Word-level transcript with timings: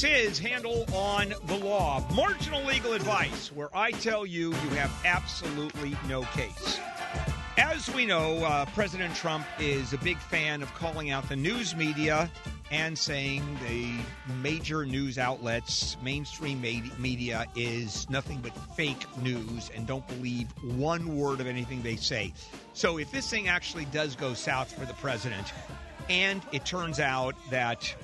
This 0.00 0.30
is 0.30 0.38
Handel 0.38 0.86
on 0.94 1.34
the 1.44 1.56
Law, 1.56 2.02
marginal 2.14 2.64
legal 2.64 2.94
advice, 2.94 3.52
where 3.52 3.68
I 3.76 3.90
tell 3.90 4.24
you 4.24 4.48
you 4.48 4.70
have 4.70 4.90
absolutely 5.04 5.94
no 6.08 6.22
case. 6.22 6.80
As 7.58 7.94
we 7.94 8.06
know, 8.06 8.42
uh, 8.42 8.64
President 8.74 9.14
Trump 9.14 9.44
is 9.58 9.92
a 9.92 9.98
big 9.98 10.16
fan 10.16 10.62
of 10.62 10.72
calling 10.72 11.10
out 11.10 11.28
the 11.28 11.36
news 11.36 11.76
media 11.76 12.30
and 12.70 12.96
saying 12.96 13.42
the 13.68 13.92
major 14.36 14.86
news 14.86 15.18
outlets, 15.18 15.98
mainstream 16.02 16.62
media, 16.62 17.44
is 17.54 18.08
nothing 18.08 18.40
but 18.40 18.56
fake 18.74 19.04
news 19.18 19.70
and 19.76 19.86
don't 19.86 20.06
believe 20.08 20.46
one 20.62 21.18
word 21.18 21.40
of 21.40 21.46
anything 21.46 21.82
they 21.82 21.96
say. 21.96 22.32
So 22.72 22.96
if 22.96 23.12
this 23.12 23.28
thing 23.28 23.48
actually 23.48 23.84
does 23.86 24.16
go 24.16 24.32
south 24.32 24.72
for 24.72 24.86
the 24.86 24.94
president, 24.94 25.52
and 26.08 26.40
it 26.52 26.64
turns 26.64 27.00
out 27.00 27.34
that 27.50 27.94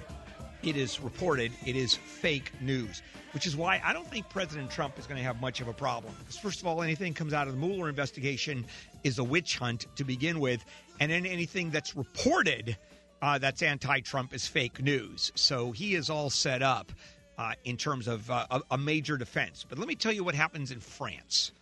it 0.62 0.77
is 0.77 1.01
reported 1.01 1.53
it 1.65 1.77
is 1.77 1.95
fake 1.95 2.53
news, 2.61 3.03
which 3.33 3.47
is 3.47 3.57
why 3.57 3.81
I 3.85 3.93
don't 3.93 4.07
think 4.09 4.29
President 4.29 4.71
Trump 4.71 4.98
is 4.98 5.07
going 5.07 5.19
to 5.19 5.25
have 5.25 5.41
much 5.41 5.61
of 5.61 5.69
a 5.69 5.73
problem. 5.73 6.15
Because, 6.19 6.39
first 6.39 6.61
of 6.61 6.67
all, 6.67 6.83
anything 6.83 7.15
comes 7.15 7.33
out 7.33 7.47
of 7.47 7.55
the 7.55 7.67
Mueller 7.67 7.89
investigation 7.89 8.65
is 9.05 9.19
a 9.19 9.25
witch 9.25 9.59
hunt 9.59 9.87
to 9.97 10.05
begin 10.05 10.41
with, 10.41 10.65
and 11.01 11.11
then 11.11 11.27
anything 11.27 11.71
that's 11.71 11.97
reported 11.97 12.77
uh, 13.23 13.39
that's 13.39 13.63
anti 13.63 14.01
Trump 14.01 14.35
is 14.35 14.47
fake 14.47 14.83
news. 14.83 15.33
So 15.35 15.73
he 15.73 15.95
is 15.95 16.11
all 16.11 16.31
set 16.31 16.63
up 16.63 16.93
uh, 17.39 17.53
in 17.65 17.77
terms 17.77 18.09
of 18.09 18.31
uh, 18.31 18.47
a, 18.51 18.61
a 18.73 18.79
major 18.79 19.17
defense. 19.17 19.65
But 19.69 19.79
let 19.79 19.89
me 19.89 19.95
tell 19.95 20.13
you 20.13 20.25
what 20.25 20.35
happens 20.35 20.70
in 20.70 20.81
France. 20.81 21.53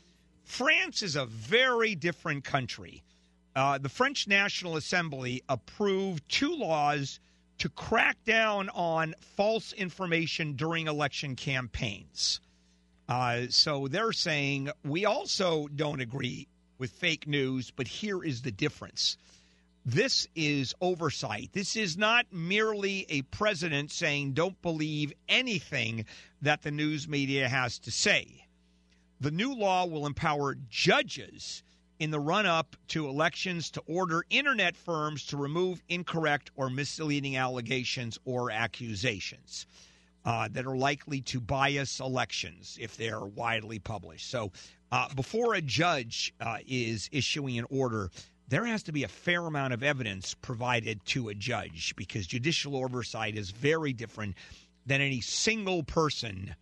France 0.45 1.03
is 1.03 1.17
a 1.17 1.27
very 1.27 1.95
different 1.95 2.45
country. 2.45 3.03
Uh, 3.57 3.79
the 3.79 3.89
French 3.89 4.27
National 4.27 4.77
Assembly 4.77 5.43
approved 5.49 6.29
two 6.29 6.55
laws 6.55 7.21
to 7.59 7.69
crack 7.69 8.17
down 8.25 8.69
on 8.71 9.15
false 9.37 9.73
information 9.73 10.55
during 10.55 10.87
election 10.87 11.37
campaigns. 11.37 12.41
Uh, 13.09 13.43
so 13.49 13.89
they're 13.89 14.13
saying 14.13 14.71
we 14.85 15.05
also 15.05 15.69
don't 15.69 16.01
agree 16.01 16.49
with 16.79 16.91
fake 16.91 17.27
news, 17.27 17.71
but 17.71 17.87
here 17.87 18.23
is 18.23 18.43
the 18.43 18.53
difference. 18.53 19.17
This 19.87 20.27
is 20.35 20.75
oversight. 20.81 21.51
This 21.53 21.77
is 21.77 21.99
not 21.99 22.27
merely 22.33 23.05
a 23.11 23.23
president 23.23 23.91
saying, 23.91 24.33
don't 24.33 24.61
believe 24.63 25.13
anything 25.29 26.07
that 26.41 26.63
the 26.63 26.71
news 26.71 27.07
media 27.07 27.49
has 27.49 27.79
to 27.81 27.91
say. 27.91 28.47
The 29.21 29.31
new 29.31 29.55
law 29.55 29.85
will 29.85 30.07
empower 30.07 30.57
judges 30.71 31.64
in 31.99 32.11
the 32.11 32.21
run 32.21 32.47
up 32.47 32.77
to 32.89 33.09
elections 33.09 33.71
to 33.71 33.83
order 33.87 34.25
internet 34.31 34.77
firms 34.77 35.27
to 35.27 35.37
remove 35.37 35.83
incorrect 35.89 36.51
or 36.57 36.69
misleading 36.69 37.37
allegations 37.37 38.19
or 38.25 38.51
accusations 38.51 39.67
uh, 40.25 40.49
that 40.53 40.67
are 40.67 40.77
likely 40.77 41.21
to 41.21 41.41
bias 41.41 42.01
elections 42.01 42.79
if 42.81 42.97
they're 42.97 43.25
widely 43.25 43.79
published. 43.79 44.29
So, 44.31 44.53
uh, 44.91 45.09
before 45.15 45.55
a 45.55 45.61
judge 45.61 46.33
uh, 46.41 46.59
is 46.67 47.09
issuing 47.11 47.59
an 47.59 47.67
order, 47.69 48.11
there 48.49 48.65
has 48.65 48.83
to 48.85 48.93
be 48.93 49.05
a 49.05 49.09
fair 49.09 49.41
amount 49.47 49.73
of 49.73 49.83
evidence 49.83 50.35
provided 50.35 51.05
to 51.07 51.31
a 51.31 51.35
judge 51.35 51.95
because 51.97 52.27
judicial 52.27 52.77
oversight 52.77 53.37
is 53.37 53.51
very 53.51 53.93
different 53.93 54.37
than 54.87 55.01
any 55.01 55.21
single 55.21 55.83
person 55.83 56.55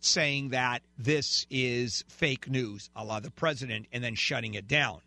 saying 0.00 0.50
that 0.50 0.82
this 0.96 1.46
is 1.50 2.04
fake 2.08 2.48
news, 2.48 2.90
a 2.94 3.04
la 3.04 3.20
the 3.20 3.30
president, 3.30 3.86
and 3.92 4.02
then 4.02 4.14
shutting 4.14 4.54
it 4.54 4.68
down. 4.68 5.00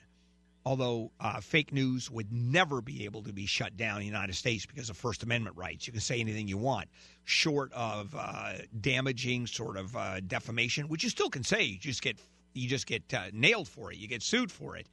Although 0.64 1.12
uh, 1.20 1.42
fake 1.42 1.74
news 1.74 2.12
would 2.12 2.32
never 2.32 2.82
be 2.82 3.06
able 3.06 3.24
to 3.24 3.34
be 3.34 3.48
shut 3.48 3.78
down 3.78 3.96
in 3.96 4.02
the 4.02 4.06
United 4.06 4.36
States 4.36 4.66
because 4.66 4.92
of 4.92 4.98
First 4.98 5.24
Amendment 5.24 5.58
rights. 5.58 5.88
You 5.88 5.94
can 5.94 6.02
say 6.02 6.20
anything 6.20 6.48
you 6.48 6.58
want, 6.58 6.88
short 7.24 7.74
of 7.74 8.16
uh, 8.16 8.54
damaging 8.80 9.48
sort 9.48 9.78
of 9.78 9.96
uh, 9.96 10.20
defamation, 10.20 10.88
which 10.88 11.04
you 11.04 11.10
still 11.10 11.30
can 11.30 11.44
say. 11.44 11.64
You 11.64 11.80
just 11.80 12.04
get 12.04 12.20
you 12.54 12.68
just 12.68 12.86
get 12.86 13.12
uh, 13.14 13.26
nailed 13.34 13.68
for 13.68 13.92
it. 13.92 13.98
You 13.98 14.08
get 14.08 14.22
sued 14.22 14.52
for 14.52 14.76
it. 14.76 14.88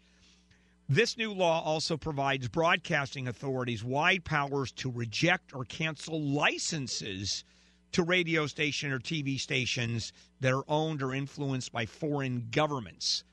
This 0.88 1.19
new 1.19 1.34
law 1.34 1.62
also 1.62 1.98
provides 1.98 2.48
broadcasting 2.48 3.28
authorities 3.28 3.84
wide 3.84 4.25
powers 4.25 4.72
to 4.72 4.91
reject 4.91 5.54
or 5.54 5.66
cancel 5.66 6.19
licenses 6.19 7.44
to 7.93 8.03
radio 8.03 8.47
station 8.47 8.93
or 8.93 8.99
TV 8.99 9.38
stations 9.38 10.12
that 10.41 10.53
are 10.53 10.65
owned 10.69 11.03
or 11.03 11.15
influenced 11.15 11.72
by 11.72 11.87
foreign 11.87 12.49
governments. 12.50 13.25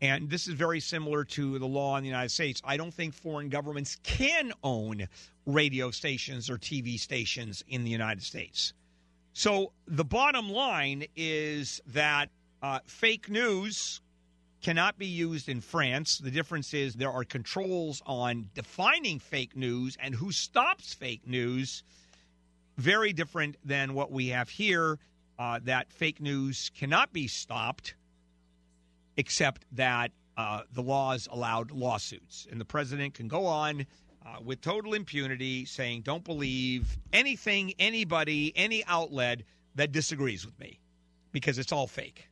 And 0.00 0.28
this 0.28 0.46
is 0.46 0.54
very 0.54 0.80
similar 0.80 1.24
to 1.24 1.58
the 1.58 1.66
law 1.66 1.96
in 1.96 2.02
the 2.02 2.08
United 2.08 2.30
States. 2.30 2.60
I 2.64 2.76
don't 2.76 2.92
think 2.92 3.14
foreign 3.14 3.48
governments 3.48 3.96
can 4.02 4.52
own 4.62 5.08
radio 5.46 5.90
stations 5.90 6.50
or 6.50 6.58
TV 6.58 6.98
stations 6.98 7.64
in 7.68 7.84
the 7.84 7.90
United 7.90 8.22
States. 8.22 8.74
So 9.32 9.72
the 9.86 10.04
bottom 10.04 10.50
line 10.50 11.06
is 11.16 11.80
that 11.86 12.30
uh, 12.62 12.80
fake 12.86 13.28
news 13.30 14.00
cannot 14.62 14.98
be 14.98 15.06
used 15.06 15.48
in 15.48 15.60
France. 15.60 16.18
The 16.18 16.30
difference 16.30 16.72
is 16.72 16.94
there 16.94 17.10
are 17.10 17.24
controls 17.24 18.02
on 18.06 18.48
defining 18.54 19.18
fake 19.18 19.54
news 19.56 19.96
and 20.00 20.14
who 20.14 20.32
stops 20.32 20.94
fake 20.94 21.26
news 21.26 21.82
very 22.76 23.12
different 23.12 23.56
than 23.64 23.94
what 23.94 24.10
we 24.10 24.28
have 24.28 24.48
here. 24.48 24.98
Uh, 25.38 25.58
that 25.64 25.92
fake 25.92 26.20
news 26.20 26.70
cannot 26.76 27.12
be 27.12 27.26
stopped, 27.26 27.94
except 29.16 29.64
that 29.72 30.12
uh, 30.36 30.62
the 30.72 30.82
laws 30.82 31.28
allowed 31.30 31.70
lawsuits, 31.70 32.46
and 32.50 32.60
the 32.60 32.64
president 32.64 33.14
can 33.14 33.28
go 33.28 33.46
on 33.46 33.86
uh, 34.24 34.36
with 34.42 34.60
total 34.60 34.94
impunity, 34.94 35.64
saying, 35.64 36.02
"Don't 36.02 36.24
believe 36.24 36.98
anything, 37.12 37.72
anybody, 37.78 38.52
any 38.56 38.84
outlet 38.86 39.42
that 39.74 39.90
disagrees 39.92 40.46
with 40.46 40.58
me, 40.60 40.78
because 41.32 41.58
it's 41.58 41.72
all 41.72 41.86
fake." 41.86 42.28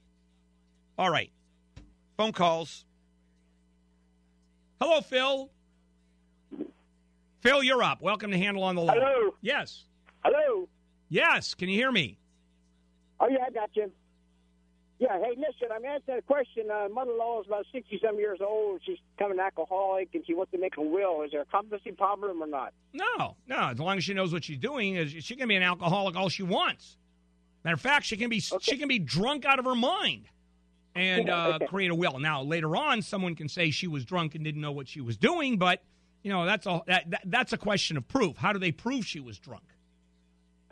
All 0.96 1.10
right, 1.10 1.30
phone 2.16 2.32
calls. 2.32 2.84
Hello, 4.80 5.00
Phil. 5.00 5.50
Phil, 7.40 7.62
you're 7.62 7.82
up. 7.82 8.00
Welcome 8.00 8.30
to 8.30 8.38
Handel 8.38 8.62
on 8.62 8.76
the 8.76 8.82
Law. 8.82 8.94
Hello. 8.94 9.34
Yes. 9.40 9.84
Hello. 10.24 10.68
Yes. 11.08 11.54
Can 11.54 11.68
you 11.68 11.76
hear 11.76 11.92
me? 11.92 12.18
Oh 13.20 13.28
yeah, 13.28 13.44
I 13.46 13.50
got 13.50 13.70
you. 13.74 13.90
Yeah. 14.98 15.18
Hey, 15.18 15.36
listen. 15.36 15.68
I'm 15.74 15.84
asking 15.84 16.16
a 16.18 16.22
question. 16.22 16.70
Uh, 16.70 16.88
mother-in-law 16.88 17.40
is 17.40 17.46
about 17.46 17.66
60-some 17.74 18.18
years 18.18 18.38
old. 18.40 18.80
She's 18.84 18.98
becoming 19.16 19.38
an 19.38 19.44
alcoholic, 19.44 20.10
and 20.14 20.24
she 20.26 20.34
wants 20.34 20.52
to 20.52 20.58
make 20.58 20.76
a 20.76 20.82
will. 20.82 21.22
Is 21.22 21.32
there 21.32 21.42
a 21.42 21.44
competency 21.46 21.92
problem 21.92 22.42
or 22.42 22.46
not? 22.46 22.72
No, 22.92 23.36
no. 23.48 23.68
As 23.70 23.78
long 23.78 23.98
as 23.98 24.04
she 24.04 24.14
knows 24.14 24.32
what 24.32 24.44
she's 24.44 24.58
doing, 24.58 24.96
is 24.96 25.10
she 25.24 25.34
can 25.34 25.48
be 25.48 25.56
an 25.56 25.62
alcoholic 25.62 26.16
all 26.16 26.28
she 26.28 26.42
wants. 26.42 26.96
Matter 27.64 27.74
of 27.74 27.80
fact, 27.80 28.06
she 28.06 28.16
can 28.16 28.28
be 28.28 28.42
okay. 28.52 28.62
she 28.62 28.76
can 28.76 28.88
be 28.88 28.98
drunk 28.98 29.44
out 29.44 29.58
of 29.58 29.64
her 29.64 29.74
mind 29.74 30.26
and 30.94 31.30
uh, 31.30 31.52
okay. 31.56 31.66
create 31.66 31.90
a 31.90 31.94
will. 31.94 32.18
Now, 32.18 32.42
later 32.42 32.76
on, 32.76 33.02
someone 33.02 33.34
can 33.34 33.48
say 33.48 33.70
she 33.70 33.86
was 33.86 34.04
drunk 34.04 34.34
and 34.34 34.44
didn't 34.44 34.60
know 34.60 34.72
what 34.72 34.88
she 34.88 35.00
was 35.00 35.16
doing, 35.16 35.58
but 35.58 35.82
you 36.22 36.30
know 36.30 36.44
that's 36.44 36.66
a 36.66 36.82
that, 36.86 37.10
that, 37.10 37.22
that's 37.24 37.52
a 37.52 37.58
question 37.58 37.96
of 37.96 38.06
proof. 38.08 38.36
How 38.36 38.52
do 38.52 38.58
they 38.58 38.72
prove 38.72 39.06
she 39.06 39.20
was 39.20 39.38
drunk? 39.38 39.64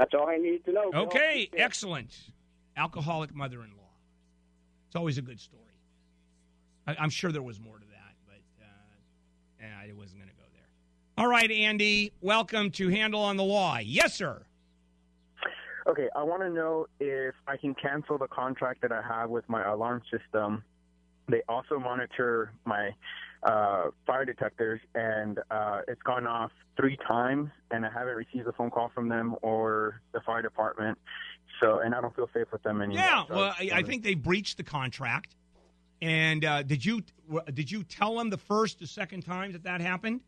That's 0.01 0.15
all 0.15 0.31
I 0.31 0.39
need 0.39 0.65
to 0.65 0.73
know. 0.73 0.91
Okay, 0.95 1.51
excellent. 1.55 2.17
Alcoholic 2.75 3.35
mother 3.35 3.63
in 3.63 3.69
law. 3.77 3.93
It's 4.87 4.97
always 4.97 5.19
a 5.19 5.23
good 5.23 5.39
story. 5.39 5.61
I, 6.87 7.05
am 7.05 7.11
sure 7.11 7.31
there 7.31 7.43
was 7.43 7.61
more 7.61 7.79
to 7.79 7.85
that, 7.85 8.15
but 8.27 8.65
uh, 8.65 9.67
I 9.67 9.93
wasn't 9.93 10.21
going 10.21 10.31
to 10.31 10.37
go 10.37 10.45
there. 10.55 10.65
All 11.19 11.27
right, 11.27 11.51
Andy, 11.51 12.15
welcome 12.23 12.71
to 12.71 12.89
Handel 12.89 13.21
on 13.21 13.37
the 13.37 13.45
Law. 13.45 13.77
Yes, 13.77 14.15
sir. 14.15 14.47
Okay, 15.87 16.09
I 16.17 16.23
want 16.23 16.41
to 16.45 16.49
know 16.49 16.87
if 16.99 17.35
I 17.47 17.59
can 17.59 17.75
cancel 17.75 18.17
the 18.17 18.29
contract 18.29 18.81
that 18.81 18.93
I 18.93 19.03
have 19.03 19.29
with 19.29 19.47
my 19.51 19.71
alarm 19.71 20.01
system. 20.11 20.65
They 21.29 21.43
also 21.47 21.79
monitor 21.79 22.55
my 22.65 22.93
uh, 23.43 23.91
fire 24.07 24.25
detectors, 24.25 24.81
and 24.95 25.39
uh, 25.51 25.81
it's 25.89 26.03
gone 26.03 26.27
off 26.27 26.51
three 26.77 26.99
times, 27.07 27.51
and 27.71 27.85
I 27.87 27.91
haven't 27.91 28.15
received 28.15 28.47
a 28.47 28.53
phone 28.53 28.71
call 28.71 28.91
from 28.95 29.09
them 29.09 29.37
or 29.43 30.01
the 30.13 30.21
fire 30.21 30.43
department. 30.43 30.99
So, 31.61 31.81
and 31.81 31.95
I 31.95 32.01
don't 32.01 32.15
feel 32.15 32.29
safe 32.33 32.47
with 32.53 32.63
them 32.63 32.81
anymore. 32.81 33.05
Yeah, 33.05 33.25
so, 33.27 33.35
well, 33.35 33.55
I, 33.59 33.71
I 33.75 33.83
think 33.83 34.03
they 34.03 34.15
breached 34.15 34.57
the 34.57 34.63
contract. 34.63 35.37
And 36.03 36.45
uh, 36.45 36.63
did 36.63 36.85
you 36.85 37.03
did 37.53 37.71
you 37.71 37.83
tell 37.83 38.17
them 38.17 38.31
the 38.31 38.39
first, 38.39 38.79
the 38.79 38.87
second 38.87 39.23
time 39.23 39.53
that 39.53 39.65
that 39.65 39.83
happened? 39.83 40.21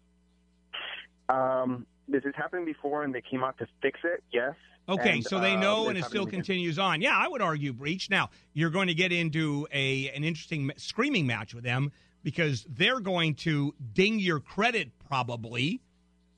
Um, 1.30 1.86
this 2.08 2.24
has 2.24 2.34
happened 2.36 2.66
before, 2.66 3.04
and 3.04 3.14
they 3.14 3.22
came 3.22 3.42
out 3.42 3.56
to 3.58 3.66
fix 3.80 4.00
it. 4.04 4.22
Yes. 4.32 4.54
Okay, 4.88 5.16
and, 5.16 5.24
so 5.24 5.38
they 5.38 5.54
uh, 5.54 5.60
know, 5.60 5.86
uh, 5.86 5.88
and 5.90 5.98
it 5.98 6.04
still 6.04 6.24
again. 6.24 6.40
continues 6.40 6.78
on. 6.78 7.00
Yeah, 7.00 7.16
I 7.16 7.28
would 7.28 7.40
argue 7.40 7.72
breach. 7.72 8.10
Now 8.10 8.30
you're 8.52 8.70
going 8.70 8.88
to 8.88 8.94
get 8.94 9.12
into 9.12 9.66
a 9.72 10.10
an 10.10 10.24
interesting 10.24 10.70
screaming 10.76 11.26
match 11.26 11.54
with 11.54 11.64
them 11.64 11.92
because 12.22 12.64
they're 12.68 13.00
going 13.00 13.34
to 13.34 13.74
ding 13.92 14.18
your 14.18 14.40
credit 14.40 14.90
probably, 15.08 15.80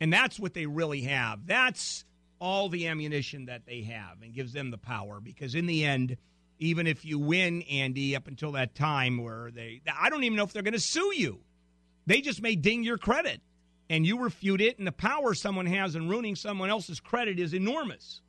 and 0.00 0.12
that's 0.12 0.38
what 0.38 0.54
they 0.54 0.66
really 0.66 1.02
have. 1.02 1.46
That's 1.46 2.04
all 2.40 2.68
the 2.68 2.88
ammunition 2.88 3.46
that 3.46 3.66
they 3.66 3.82
have 3.82 4.22
and 4.22 4.34
gives 4.34 4.52
them 4.52 4.70
the 4.70 4.78
power 4.78 5.20
because 5.20 5.54
in 5.54 5.66
the 5.66 5.84
end 5.84 6.16
even 6.58 6.86
if 6.86 7.04
you 7.04 7.18
win 7.18 7.62
Andy 7.62 8.14
up 8.14 8.28
until 8.28 8.52
that 8.52 8.74
time 8.74 9.22
where 9.22 9.50
they 9.50 9.80
I 9.98 10.10
don't 10.10 10.24
even 10.24 10.36
know 10.36 10.44
if 10.44 10.52
they're 10.52 10.62
going 10.62 10.74
to 10.74 10.80
sue 10.80 11.12
you. 11.14 11.40
They 12.06 12.20
just 12.20 12.42
may 12.42 12.54
ding 12.54 12.84
your 12.84 12.98
credit 12.98 13.40
and 13.88 14.06
you 14.06 14.20
refute 14.20 14.60
it 14.60 14.78
and 14.78 14.86
the 14.86 14.92
power 14.92 15.34
someone 15.34 15.66
has 15.66 15.96
in 15.96 16.08
ruining 16.08 16.36
someone 16.36 16.70
else's 16.70 17.00
credit 17.00 17.38
is 17.38 17.54
enormous. 17.54 18.20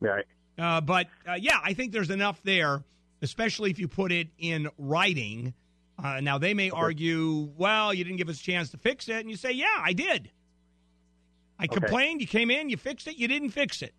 Right. 0.00 0.26
Uh, 0.58 0.80
but 0.80 1.08
uh, 1.28 1.34
yeah, 1.34 1.58
I 1.62 1.74
think 1.74 1.92
there's 1.92 2.10
enough 2.10 2.40
there, 2.44 2.84
especially 3.22 3.70
if 3.70 3.78
you 3.78 3.88
put 3.88 4.12
it 4.12 4.28
in 4.38 4.68
writing. 4.78 5.54
Uh, 6.02 6.20
now 6.20 6.38
they 6.38 6.54
may 6.54 6.70
argue, 6.70 7.50
well, 7.56 7.94
you 7.94 8.02
didn't 8.04 8.16
give 8.18 8.28
us 8.28 8.40
a 8.40 8.42
chance 8.42 8.70
to 8.70 8.76
fix 8.76 9.08
it, 9.08 9.16
and 9.20 9.30
you 9.30 9.36
say, 9.36 9.52
yeah, 9.52 9.76
I 9.80 9.92
did. 9.92 10.30
I 11.58 11.64
Okay. 11.66 11.74
complained. 11.76 12.20
You 12.20 12.26
came 12.26 12.50
in, 12.50 12.68
you 12.68 12.76
fixed 12.76 13.06
it. 13.06 13.16
You 13.16 13.28
didn't 13.28 13.50
fix 13.50 13.80
it. 13.80 13.94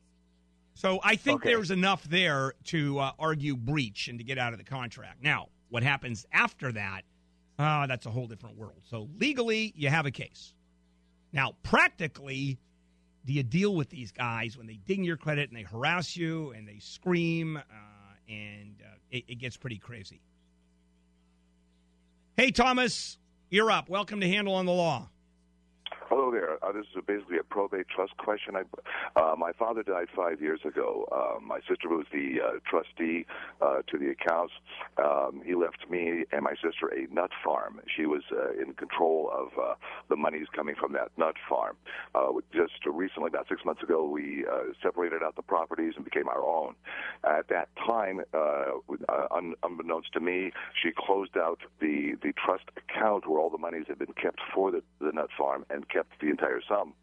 So 0.74 1.00
I 1.04 1.16
think 1.16 1.42
Okay. 1.42 1.50
there's 1.54 1.72
enough 1.72 2.04
there 2.04 2.54
to 2.66 3.00
uh, 3.00 3.12
argue 3.18 3.56
breach 3.56 4.10
and 4.10 4.20
to 4.20 4.26
get 4.26 4.38
out 4.38 4.52
of 4.52 4.60
the 4.60 4.66
contract. 4.66 5.24
Now, 5.24 5.48
what 5.70 5.84
happens 5.84 6.26
after 6.34 6.72
that? 6.74 7.04
Uh, 7.58 7.88
that's 7.88 8.06
a 8.06 8.12
whole 8.12 8.28
different 8.28 8.58
world. 8.58 8.82
So 8.84 9.08
legally, 9.18 9.72
you 9.78 9.88
have 9.88 10.06
a 10.06 10.12
case. 10.12 10.54
Now, 11.32 11.54
practically, 11.64 12.60
do 13.24 13.32
you 13.32 13.44
deal 13.44 13.74
with 13.74 13.90
these 13.90 14.12
guys 14.12 14.58
when 14.58 14.68
they 14.68 14.76
ding 14.86 15.06
your 15.06 15.16
credit 15.16 15.50
and 15.50 15.58
they 15.58 15.64
harass 15.64 16.18
you 16.18 16.52
and 16.52 16.68
they 16.68 16.80
scream 16.80 17.56
uh, 17.56 17.62
and 18.28 18.76
uh, 18.84 18.96
it, 19.12 19.24
it 19.30 19.36
gets 19.36 19.56
pretty 19.56 19.78
crazy? 19.78 20.20
Hey, 22.38 22.52
Thomas, 22.52 23.18
you're 23.50 23.72
up. 23.72 23.88
Welcome 23.88 24.20
to 24.20 24.28
Handel 24.28 24.56
on 24.56 24.66
the 24.66 24.74
Law. 24.74 25.10
Hello 26.10 26.25
Uh, 26.44 26.72
this 26.72 26.86
is 26.96 27.04
basically 27.06 27.38
a 27.38 27.44
probate 27.44 27.88
trust 27.88 28.16
question. 28.18 28.56
I, 28.56 28.64
uh, 29.20 29.36
my 29.38 29.52
father 29.54 29.84
died 29.84 30.08
five 30.16 30.42
years 30.42 30.60
ago. 30.66 31.06
Uh, 31.12 31.40
my 31.40 31.60
sister 31.68 31.90
was 31.90 32.06
the 32.12 32.42
uh, 32.42 32.52
trustee 32.70 33.26
uh, 33.62 33.82
to 33.88 33.98
the 33.98 34.10
accounts. 34.10 34.54
Um, 34.98 35.42
he 35.46 35.56
left 35.56 35.90
me 35.90 36.26
and 36.32 36.44
my 36.44 36.54
sister 36.56 36.88
a 36.88 37.14
nut 37.14 37.32
farm. 37.44 37.82
She 37.96 38.06
was 38.06 38.24
uh, 38.32 38.52
in 38.62 38.74
control 38.74 39.30
of 39.34 39.48
uh, 39.62 39.76
the 40.10 40.16
monies 40.16 40.48
coming 40.56 40.76
from 40.76 40.94
that 40.94 41.10
nut 41.18 41.36
farm. 41.50 41.76
Uh, 42.14 42.32
just 42.54 42.74
recently, 42.86 43.28
about 43.28 43.48
six 43.48 43.62
months 43.66 43.84
ago, 43.84 44.08
we 44.08 44.46
uh, 44.52 44.74
separated 44.82 45.22
out 45.24 45.36
the 45.36 45.42
properties 45.42 45.94
and 45.96 46.06
became 46.06 46.28
our 46.28 46.44
own. 46.44 46.76
At 47.24 47.48
that 47.50 47.70
time, 47.86 48.22
uh, 48.34 48.38
uh, 49.10 49.28
un- 49.32 49.56
unbeknownst 49.64 50.14
to 50.14 50.20
me, 50.20 50.52
she 50.82 50.92
closed 50.96 51.38
out 51.38 51.60
the, 51.80 52.16
the 52.22 52.34
trust 52.34 52.66
account 52.78 53.28
where 53.28 53.40
all 53.40 53.50
the 53.50 53.58
monies 53.58 53.86
had 53.88 54.00
been 54.00 54.14
kept 54.22 54.40
for 54.54 54.72
the, 54.72 54.82
the 55.00 55.12
nut 55.12 55.30
farm 55.38 55.66
and 55.70 55.88
kept 55.90 56.20
the 56.22 56.25
entire 56.30 56.62
sum, 56.68 56.94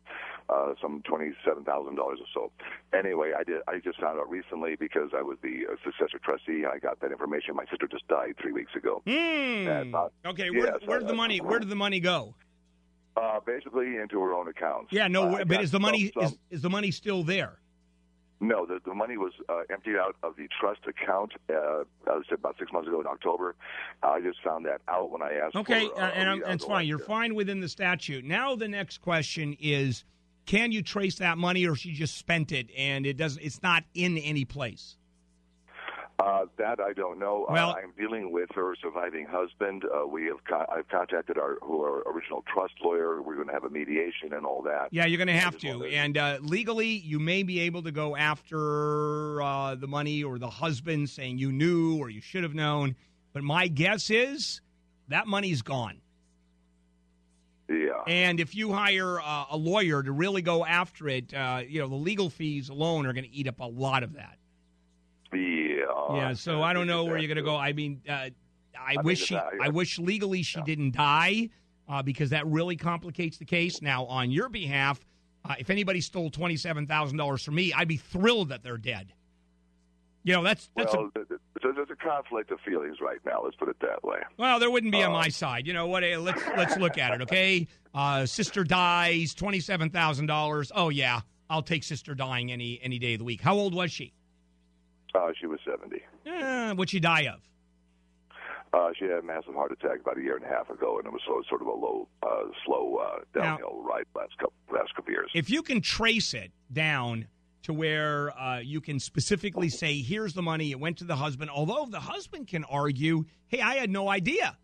uh, 0.49 0.75
some 0.81 1.03
twenty-seven 1.07 1.65
thousand 1.65 1.95
dollars 1.97 2.19
or 2.21 2.27
so. 2.35 2.53
Anyway, 2.99 3.33
I 3.39 3.45
did. 3.45 3.63
I 3.69 3.79
just 3.79 4.01
found 4.01 4.19
out 4.19 4.29
recently 4.31 4.77
because 4.77 5.11
I 5.17 5.23
was 5.23 5.39
the 5.43 5.67
uh, 5.71 5.77
successor 5.85 6.19
trustee. 6.23 6.65
I 6.67 6.79
got 6.79 7.01
that 7.01 7.13
information. 7.13 7.55
My 7.57 7.65
sister 7.71 7.87
just 7.91 8.07
died 8.09 8.35
three 8.41 8.53
weeks 8.53 8.73
ago. 8.75 9.03
Hmm. 9.07 9.65
That's 9.65 9.89
not- 9.89 10.13
Okay, 10.27 10.49
yes, 10.53 10.63
where, 10.63 10.79
where 10.87 10.99
did 11.01 11.09
the 11.09 11.13
uh, 11.13 11.17
money? 11.17 11.41
Where 11.41 11.59
did 11.59 11.69
the 11.69 11.77
money 11.77 12.01
go? 12.01 12.35
Uh, 13.17 13.41
basically 13.45 13.97
into 13.99 14.19
her 14.21 14.33
own 14.33 14.49
accounts. 14.49 14.91
Yeah, 14.91 15.07
no, 15.07 15.25
Uh, 15.37 15.45
but 15.45 15.61
is 15.63 15.71
the 15.71 15.81
money 15.81 16.11
some- 16.15 16.25
is, 16.25 16.39
is 16.51 16.63
the 16.63 16.71
money 16.71 16.91
still 16.91 17.23
there? 17.23 17.59
No, 18.43 18.67
the, 18.67 18.81
the 18.85 18.93
money 18.93 19.17
was 19.17 19.33
uh, 19.49 19.61
emptied 19.71 19.97
out 19.97 20.17
of 20.25 20.35
the 20.35 20.49
trust 20.61 20.81
account. 20.89 21.33
Uh, 21.49 21.85
I 22.09 22.21
said 22.29 22.39
about 22.39 22.57
six 22.59 22.73
months 22.73 22.89
ago 22.89 23.01
in 23.01 23.07
October. 23.07 23.55
I 24.03 24.21
just 24.21 24.43
found 24.43 24.67
that 24.67 24.81
out 24.89 25.13
when 25.13 25.23
I 25.23 25.35
asked. 25.35 25.55
Okay, 25.55 25.87
for, 25.87 26.01
uh, 26.01 26.09
uh, 26.09 26.11
and, 26.11 26.43
it's 26.49 26.65
fine. 26.65 26.89
You're 26.89 26.99
fine 26.99 27.37
within 27.37 27.61
the 27.61 27.69
statute. 27.69 28.25
Now 28.25 28.57
the 28.57 28.67
next 28.67 28.99
question 28.99 29.57
is, 29.61 30.05
can 30.45 30.73
you 30.73 30.83
trace 30.83 31.15
that 31.19 31.39
money, 31.39 31.69
or 31.69 31.77
she 31.77 31.93
just 31.93 32.17
spent 32.17 32.51
it 32.51 32.69
and 32.77 33.07
it 33.07 33.17
doesn't? 33.17 33.41
It's 33.41 33.63
not 33.63 33.85
in 33.95 34.19
any 34.19 34.45
place. 34.45 34.97
Uh, 36.23 36.47
that 36.57 36.79
I 36.79 36.93
don't 36.93 37.19
know. 37.19 37.47
Well- 37.51 37.71
uh, 37.71 37.75
I'm 37.83 37.93
dealing 37.99 38.31
with 38.31 38.49
her 38.55 38.77
surviving 38.81 39.27
husband. 39.27 39.85
Uh, 39.85 40.07
we 40.07 40.27
have 40.27 40.45
con- 40.45 40.67
I've 40.73 40.89
contacted 40.89 41.37
our 41.37 41.59
who 41.63 41.83
our 41.83 42.03
original 42.09 42.45
trust 42.53 42.75
lawyer. 42.85 43.21
We're 43.21 43.35
going 43.35 43.49
to 43.49 43.53
have 43.53 43.65
a 43.65 43.71
mediation 43.71 44.33
and 44.33 44.47
all 44.47 44.63
that. 44.63 44.89
Yeah, 44.93 45.07
you're 45.07 45.19
going 45.19 45.27
to 45.27 45.33
have 45.35 45.59
to. 45.59 45.85
And 45.85 46.17
uh, 46.17 46.39
legally, 46.41 46.91
you 46.91 47.19
may 47.19 47.43
be 47.43 47.61
able 47.61 47.83
to 47.83 47.91
go 47.91 48.15
after 48.15 49.43
uh, 49.43 49.75
the 49.75 49.89
money 49.89 50.23
or 50.23 50.39
the 50.39 50.51
husband, 50.51 51.11
saying 51.11 51.39
you 51.39 51.51
knew 51.51 51.99
or 51.99 52.09
you 52.09 52.21
should 52.21 52.45
have 52.45 52.55
known. 52.55 52.95
But 53.33 53.43
my 53.43 53.67
guess 53.67 54.09
is 54.09 54.61
that 55.09 55.27
money's 55.27 55.63
gone. 55.63 56.01
Yeah. 57.69 58.03
And 58.07 58.39
if 58.39 58.55
you 58.55 58.73
hire 58.73 59.21
uh, 59.21 59.47
a 59.51 59.57
lawyer 59.57 60.03
to 60.03 60.13
really 60.13 60.43
go 60.43 60.65
after 60.65 61.09
it, 61.09 61.35
uh, 61.35 61.63
you 61.67 61.81
know 61.81 61.89
the 61.89 61.95
legal 61.97 62.31
fees 62.31 62.69
alone 62.69 63.07
are 63.07 63.13
going 63.13 63.25
to 63.25 63.35
eat 63.35 63.49
up 63.49 63.59
a 63.59 63.65
lot 63.65 64.03
of 64.05 64.15
that. 64.15 64.39
Yeah. 66.15 66.29
yeah, 66.29 66.33
so 66.35 66.63
I 66.63 66.73
don't 66.73 66.87
know 66.87 67.05
where 67.05 67.19
you're 67.19 67.29
going 67.29 67.37
to 67.37 67.43
go. 67.43 67.57
I 67.57 67.73
mean, 67.73 68.01
uh, 68.09 68.31
I, 68.79 69.01
wish 69.03 69.25
she, 69.27 69.37
I 69.37 69.69
wish 69.69 69.99
legally 69.99 70.43
she 70.43 70.61
didn't 70.63 70.95
die 70.95 71.51
uh, 71.89 72.03
because 72.03 72.31
that 72.31 72.47
really 72.47 72.77
complicates 72.77 73.39
the 73.39 73.45
case. 73.45 73.83
Now, 73.83 74.05
on 74.07 74.31
your 74.31 74.49
behalf, 74.49 75.05
uh, 75.45 75.55
if 75.59 75.71
anybody 75.71 76.01
stole 76.01 76.31
twenty 76.31 76.57
seven 76.57 76.87
thousand 76.87 77.19
dollars 77.19 77.43
from 77.45 77.57
me, 77.57 77.73
I'd 77.73 77.89
be 77.89 77.97
thrilled 77.97 78.51
that 78.51 78.63
they're 78.63 78.79
dead. 78.79 79.13
You 80.25 80.35
know, 80.35 80.43
that's 80.45 80.71
that's 80.77 80.95
Well, 80.95 81.07
a, 81.15 81.19
th- 81.19 81.29
th- 81.29 81.41
so 81.63 81.73
there's 81.73 81.91
a 81.91 81.97
conflict 81.97 82.53
of 82.53 82.61
feelings 82.61 82.99
right 83.01 83.19
now. 83.27 83.43
Let's 83.43 83.57
put 83.57 83.69
it 83.69 83.77
that 83.81 84.05
way. 84.05 84.21
well, 84.39 84.61
there 84.61 84.71
wouldn't 84.71 84.93
be 84.93 85.03
on 85.03 85.11
Uh, 85.11 85.15
my 85.15 85.29
side. 85.29 85.67
You 85.67 85.73
know 85.73 85.89
what? 85.89 86.05
Let's 86.05 86.43
let's 86.57 86.77
look 86.77 86.97
at 86.97 87.13
it. 87.13 87.23
Okay, 87.23 87.67
uh, 87.93 88.25
sister 88.27 88.63
dies, 88.63 89.35
twenty 89.35 89.59
seven 89.59 89.91
thousand 89.91 90.27
dollars. 90.27 90.71
Oh 90.75 90.91
yeah, 90.91 91.23
I'll 91.51 91.63
take 91.63 91.83
sister 91.83 92.15
dying 92.15 92.53
any 92.53 92.79
any 92.81 93.01
day 93.01 93.15
of 93.15 93.19
the 93.19 93.25
week. 93.25 93.41
How 93.41 93.55
old 93.57 93.75
was 93.75 93.91
she? 93.91 94.13
Uh, 95.15 95.29
she 95.39 95.47
was 95.47 95.59
70. 95.69 96.01
Eh, 96.27 96.73
what'd 96.73 96.91
she 96.91 97.01
die 97.01 97.23
of? 97.23 97.41
Uh, 98.73 98.89
she 98.99 99.05
had 99.05 99.19
a 99.19 99.23
massive 99.23 99.55
heart 99.55 99.71
attack 99.73 100.01
about 100.01 100.17
a 100.17 100.23
year 100.23 100.37
and 100.37 100.45
a 100.45 100.49
half 100.49 100.71
ago, 100.71 100.97
and 100.99 101.07
it 101.07 101.13
was 101.13 101.21
sort 101.27 101.45
sort 101.47 101.61
of 101.61 101.67
a 101.67 101.71
low, 101.71 102.09
uh, 102.23 102.45
slow 102.65 102.97
uh, 102.97 103.19
Now- 103.35 103.43
downhill 103.59 103.83
ride 103.83 104.05
last 104.15 104.37
couple 104.39 104.55
last 104.73 104.95
couple 104.95 105.13
years. 105.13 105.31
if 105.35 105.51
you 105.51 105.63
can 105.63 105.83
trace 105.83 106.33
it 106.33 106.51
down 106.73 107.27
to 107.65 107.75
where 107.75 108.37
uh, 108.39 108.59
you 108.61 108.81
can 108.81 108.99
specifically 108.99 109.69
say, 109.69 110.01
here's 110.01 110.33
the 110.33 110.41
money, 110.43 110.71
it 110.71 110.81
went 110.81 110.97
to 110.99 111.05
the 111.05 111.15
husband, 111.17 111.51
although 111.51 111.87
the 111.89 112.01
husband 112.01 112.49
can 112.49 112.65
argue, 112.65 113.25
hey, 113.49 113.61
I 113.61 113.75
had 113.75 113.91
no 113.91 114.09
idea. 114.09 114.57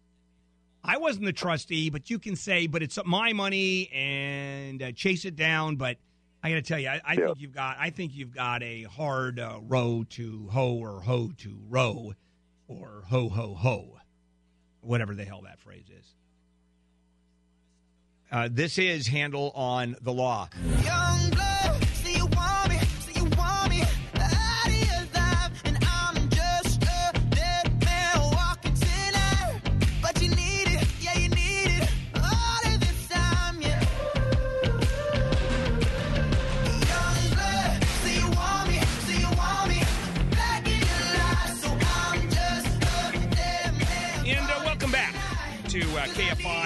I 0.83 0.97
wasn't 0.97 1.27
the 1.27 1.33
trustee, 1.35 1.91
but 1.91 2.09
you 2.09 2.19
can 2.19 2.35
say, 2.35 2.67
but 2.67 2.83
it's 2.83 2.99
my 3.05 3.35
money 3.35 3.89
and 3.93 4.83
uh, 4.83 4.93
chase 4.93 5.25
it 5.27 5.37
down. 5.37 5.77
But 5.77 5.99
I 6.43 6.51
got 6.51 6.55
to 6.57 6.63
tell 6.63 6.79
you, 6.79 6.89
I, 6.89 7.01
I 7.05 7.13
Yeah. 7.15 7.27
think 7.27 7.41
you've 7.41 7.55
got, 7.55 7.77
I 7.81 7.91
think 7.91 8.15
you've 8.15 8.35
got 8.35 8.63
a 8.63 8.85
hard 8.85 9.41
uh, 9.41 9.59
row 9.63 10.05
to 10.11 10.49
hoe 10.53 10.75
or 10.79 11.01
hoe 11.01 11.33
to 11.39 11.59
row, 11.69 12.15
or 12.69 13.05
ho 13.09 13.29
ho 13.29 13.55
ho, 13.55 13.99
whatever 14.81 15.15
the 15.15 15.25
hell 15.25 15.43
that 15.43 15.59
phrase 15.61 15.87
is. 15.91 16.15
Uh, 18.31 18.49
this 18.51 18.79
is 18.79 19.07
Handel 19.09 19.51
on 19.55 19.97
the 20.03 20.13
law. 20.13 20.49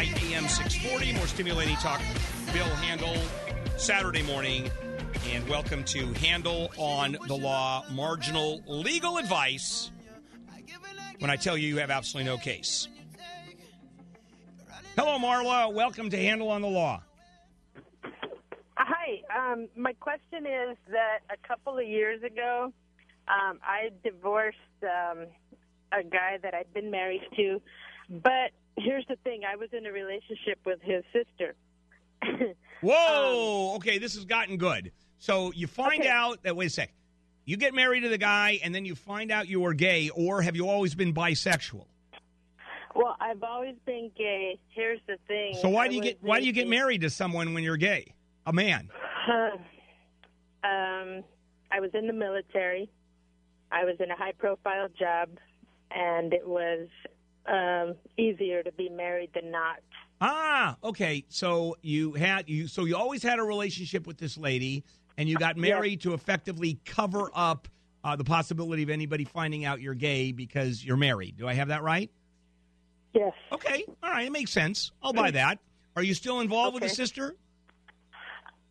KFI 0.02 0.35
AM 0.35 0.49
640. 0.49 1.12
More 1.14 1.26
stimulating 1.26 1.76
talk. 1.76 2.00
Bill 2.52 2.64
Handel, 2.64 3.16
Saturday 3.76 4.23
morning. 4.23 4.71
And 5.30 5.49
welcome 5.49 5.85
to 5.85 6.12
Handel 6.14 6.73
on 6.76 7.16
the 7.28 7.37
Law, 7.37 7.85
marginal 7.90 8.62
legal 8.66 9.18
advice 9.18 9.90
when 11.21 11.30
I 11.30 11.37
tell 11.37 11.56
you 11.56 11.68
you 11.68 11.76
have 11.78 11.90
absolutely 11.90 12.30
no 12.30 12.37
case. 12.37 12.88
Hello, 14.97 15.18
Marla. 15.18 15.73
Welcome 15.73 16.11
to 16.11 16.16
Handel 16.16 16.50
on 16.50 16.62
the 16.62 16.68
Law. 16.68 17.02
Hi. 18.76 19.23
Um, 19.35 19.68
my 19.76 19.92
question 19.94 20.47
is 20.47 20.76
that 20.90 21.21
a 21.30 21.47
couple 21.47 21.78
of 21.78 21.87
years 21.87 22.23
ago, 22.23 22.73
um, 23.28 23.61
I 23.62 23.90
divorced 24.02 24.59
um, 24.82 25.26
a 25.92 26.02
guy 26.02 26.38
that 26.42 26.54
I'd 26.54 26.73
been 26.75 26.90
married 26.90 27.23
to. 27.37 27.62
But 28.11 28.50
here's 28.78 29.06
the 29.08 29.16
thing 29.24 29.42
I 29.44 29.56
was 29.56 29.68
in 29.72 29.86
a 29.86 29.92
relationship 29.92 30.58
with 30.64 30.80
his 30.82 31.04
sister. 31.12 31.54
Whoa. 32.80 33.74
okay, 33.76 33.98
this 33.98 34.14
has 34.14 34.24
gotten 34.24 34.56
good. 34.56 34.92
So 35.18 35.52
you 35.52 35.66
find 35.66 36.00
Okay. 36.00 36.08
out 36.08 36.42
that, 36.42 36.56
wait 36.56 36.66
a 36.66 36.70
sec, 36.70 36.92
you 37.44 37.56
get 37.56 37.74
married 37.74 38.00
to 38.00 38.08
the 38.08 38.18
guy 38.18 38.58
and 38.62 38.74
then 38.74 38.84
you 38.84 38.94
find 38.94 39.30
out 39.30 39.48
you 39.48 39.64
are 39.66 39.74
gay, 39.74 40.08
or 40.10 40.42
have 40.42 40.56
you 40.56 40.68
always 40.68 40.94
been 40.94 41.12
bisexual? 41.14 41.86
well, 42.94 43.16
I've 43.20 43.42
always 43.42 43.76
been 43.86 44.10
gay. 44.16 44.58
Here's 44.68 45.00
the 45.06 45.16
thing. 45.26 45.54
So 45.62 45.68
why 45.70 45.84
I 45.84 45.88
do 45.88 45.94
you 45.96 46.02
get 46.02 46.18
why 46.22 46.40
do 46.40 46.46
you 46.46 46.52
get 46.52 46.68
married 46.68 47.00
to 47.02 47.10
someone 47.10 47.54
when 47.54 47.64
you're 47.64 47.78
gay? 47.78 48.12
A 48.46 48.52
man. 48.52 48.90
um, 50.64 51.24
I 51.70 51.80
was 51.80 51.90
in 51.94 52.06
the 52.06 52.12
military. 52.12 52.90
I 53.70 53.84
was 53.84 53.96
in 54.00 54.10
a 54.10 54.16
high 54.16 54.32
profile 54.36 54.88
job, 54.98 55.30
and 55.90 56.32
it 56.34 56.46
was 56.46 56.88
um, 57.46 57.94
easier 58.16 58.62
to 58.62 58.72
be 58.72 58.88
married 58.88 59.30
than 59.34 59.50
not. 59.50 59.76
Ah, 60.20 60.76
okay. 60.84 61.25
So 61.28 61.76
you 61.82 62.12
had 62.12 62.49
you 62.49 62.68
so 62.68 62.84
you 62.84 62.96
always 62.96 63.22
had 63.22 63.38
a 63.38 63.42
relationship 63.42 64.06
with 64.06 64.18
this 64.18 64.38
lady 64.38 64.84
and 65.18 65.28
you 65.28 65.37
got 65.37 65.56
married 65.68 66.02
to 66.02 66.14
effectively 66.14 66.78
cover 66.84 67.30
up 67.34 67.68
uh, 68.04 68.16
the 68.16 68.25
possibility 68.25 68.82
of 68.82 68.90
anybody 68.90 69.25
finding 69.25 69.64
out 69.64 69.80
you're 69.80 69.94
gay 69.94 70.32
because 70.32 70.84
you're 70.84 70.96
married. 70.96 71.37
Do 71.37 71.49
I 71.49 71.54
have 71.54 71.68
that 71.68 71.82
right? 71.82 72.11
Yes. 73.14 73.32
Okay, 73.52 73.84
all 74.02 74.11
right, 74.11 74.26
it 74.26 74.32
makes 74.32 74.50
sense. 74.50 74.90
I'll 75.02 75.12
buy 75.12 75.30
that. 75.32 75.58
Are 75.96 76.02
you 76.02 76.14
still 76.14 76.40
involved 76.40 76.75
with 76.75 76.82
the 76.82 76.88
sister? 76.88 77.37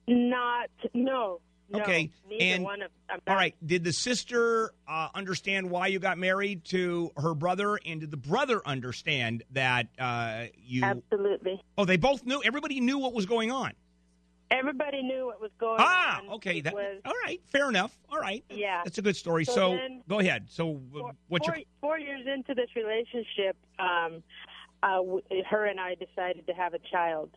Not 0.07 0.69
no. 0.93 1.39
No. 1.71 1.79
Okay, 1.81 2.11
Neither 2.29 2.43
and- 2.55 2.63
one 2.63 2.81
of. 2.81 2.91
All 3.27 3.35
right. 3.35 3.55
Did 3.65 3.83
the 3.83 3.91
sister 3.93 4.71
uh, 4.87 5.09
understand 5.13 5.69
why 5.69 5.87
you 5.87 5.99
got 5.99 6.17
married 6.17 6.63
to 6.65 7.11
her 7.17 7.33
brother, 7.33 7.77
and 7.85 7.99
did 7.99 8.09
the 8.11 8.17
brother 8.17 8.61
understand 8.65 9.43
that 9.51 9.87
uh, 9.99 10.45
you? 10.57 10.83
Absolutely. 10.83 11.61
Oh, 11.77 11.85
they 11.85 11.97
both 11.97 12.25
knew. 12.25 12.41
Everybody 12.43 12.79
knew 12.79 12.97
what 12.97 13.13
was 13.13 13.25
going 13.25 13.51
on. 13.51 13.73
Everybody 14.49 15.01
knew 15.01 15.27
what 15.27 15.39
was 15.39 15.51
going 15.59 15.77
Ah, 15.79 16.19
on. 16.19 16.25
Ah, 16.29 16.33
okay. 16.35 16.57
It 16.57 16.65
That, 16.65 16.73
was 16.73 16.99
all 17.05 17.13
right. 17.25 17.39
Fair 17.51 17.69
enough. 17.69 17.97
All 18.09 18.19
right. 18.19 18.43
Yeah. 18.49 18.81
That's 18.83 18.97
a 18.97 19.01
good 19.01 19.15
story. 19.15 19.45
So, 19.45 19.53
So 19.53 19.69
then- 19.75 20.03
go 20.09 20.19
ahead. 20.19 20.47
So, 20.49 20.71
uh, 20.93 20.99
four, 20.99 21.11
what's 21.29 21.47
four, 21.47 21.55
your? 21.55 21.65
four 21.79 21.99
years 21.99 22.25
into 22.27 22.53
this 22.53 22.67
relationship, 22.75 23.55
um, 23.79 24.21
uh, 24.83 24.99
her 25.49 25.65
and 25.65 25.79
I 25.79 25.95
decided 25.95 26.47
to 26.47 26.53
have 26.53 26.73
a 26.73 26.79
child. 26.91 27.29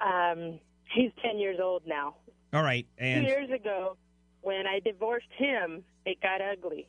Um, 0.00 0.58
he's 0.94 1.10
ten 1.22 1.38
years 1.38 1.58
old 1.62 1.82
now. 1.86 2.16
All 2.56 2.62
right. 2.62 2.86
Two 2.98 3.04
years 3.04 3.50
ago, 3.50 3.98
when 4.40 4.66
I 4.66 4.80
divorced 4.80 5.30
him, 5.36 5.84
it 6.06 6.22
got 6.22 6.40
ugly. 6.40 6.88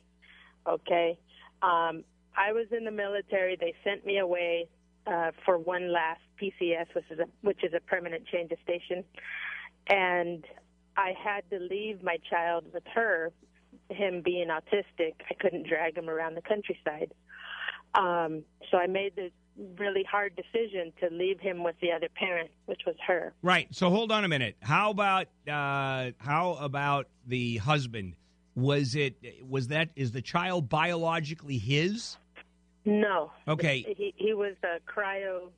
Okay, 0.66 1.18
um, 1.60 2.04
I 2.36 2.52
was 2.52 2.66
in 2.70 2.84
the 2.84 2.90
military. 2.90 3.56
They 3.56 3.74
sent 3.84 4.06
me 4.06 4.18
away 4.18 4.68
uh, 5.06 5.32
for 5.44 5.58
one 5.58 5.92
last 5.92 6.20
PCS, 6.40 6.94
which 6.94 7.04
is 7.10 7.18
a 7.18 7.26
which 7.42 7.62
is 7.62 7.74
a 7.74 7.80
permanent 7.80 8.26
change 8.26 8.50
of 8.50 8.58
station, 8.62 9.04
and 9.88 10.42
I 10.96 11.12
had 11.22 11.48
to 11.50 11.58
leave 11.58 12.02
my 12.02 12.16
child 12.30 12.64
with 12.72 12.84
her. 12.94 13.30
Him 13.90 14.22
being 14.22 14.48
autistic, 14.48 15.14
I 15.30 15.34
couldn't 15.38 15.66
drag 15.66 15.98
him 15.98 16.08
around 16.08 16.34
the 16.34 16.42
countryside. 16.42 17.12
Um, 17.94 18.42
so 18.70 18.78
I 18.78 18.86
made 18.86 19.16
the 19.16 19.30
really 19.76 20.04
hard 20.04 20.34
decision 20.36 20.92
to 21.00 21.08
leave 21.14 21.40
him 21.40 21.64
with 21.64 21.76
the 21.80 21.90
other 21.92 22.08
parent, 22.14 22.50
which 22.66 22.82
was 22.86 22.96
her. 23.06 23.32
right. 23.42 23.66
So, 23.74 23.90
hold 23.90 24.12
on 24.12 24.24
a 24.24 24.28
minute. 24.28 24.56
How 24.60 24.90
about 24.90 25.26
uh, 25.50 26.12
how 26.18 26.56
about 26.60 27.06
the 27.26 27.56
husband? 27.58 28.14
Was 28.54 28.94
it 28.96 29.14
was 29.48 29.68
that 29.68 29.90
is 29.94 30.12
the 30.12 30.22
child 30.22 30.68
biologically 30.68 31.58
his? 31.58 32.16
No. 32.84 33.30
Okay. 33.46 33.84
He 33.96 34.14
he 34.16 34.34
was 34.34 34.54
a 34.64 34.78
cryo. 34.90 35.50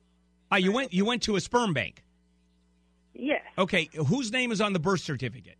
Ah, 0.51 0.57
you 0.57 0.71
went 0.71 0.93
you 0.93 1.05
went 1.05 1.23
to 1.23 1.35
a 1.35 1.41
sperm 1.41 1.73
bank. 1.73 2.03
Yes, 3.13 3.41
Okay. 3.57 3.89
Whose 4.07 4.31
name 4.31 4.51
is 4.51 4.61
on 4.61 4.73
the 4.73 4.79
birth 4.79 5.01
certificate? 5.01 5.57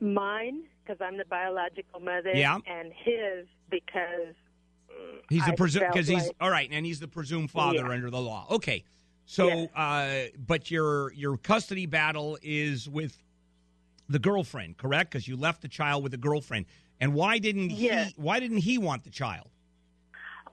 mine 0.00 0.64
because 0.82 1.00
I'm 1.00 1.16
the 1.16 1.24
biological 1.24 2.00
mother. 2.00 2.32
Yeah. 2.34 2.58
And 2.66 2.92
his 3.04 3.46
because 3.70 4.34
He's 5.28 5.44
the 5.46 5.52
presumed 5.54 5.86
because 5.92 6.08
he's 6.08 6.26
like- 6.26 6.36
all 6.40 6.50
right, 6.50 6.68
and 6.70 6.84
he's 6.84 7.00
the 7.00 7.08
presumed 7.08 7.50
father 7.50 7.78
Yeah. 7.86 7.88
under 7.90 8.10
the 8.10 8.20
law. 8.20 8.46
Okay, 8.50 8.84
so 9.24 9.46
Yes. 9.48 9.68
uh, 9.74 10.36
but 10.38 10.70
your 10.70 11.12
your 11.14 11.36
custody 11.38 11.86
battle 11.86 12.38
is 12.42 12.88
with 12.88 13.16
the 14.08 14.18
girlfriend, 14.18 14.76
correct? 14.76 15.10
Because 15.10 15.26
you 15.26 15.36
left 15.36 15.62
the 15.62 15.68
child 15.68 16.02
with 16.02 16.12
the 16.12 16.18
girlfriend, 16.18 16.66
and 17.00 17.14
why 17.14 17.38
didn't 17.38 17.70
Yes. 17.70 18.08
he? 18.08 18.14
Why 18.20 18.40
didn't 18.40 18.58
he 18.58 18.78
want 18.78 19.04
the 19.04 19.10
child? 19.10 19.48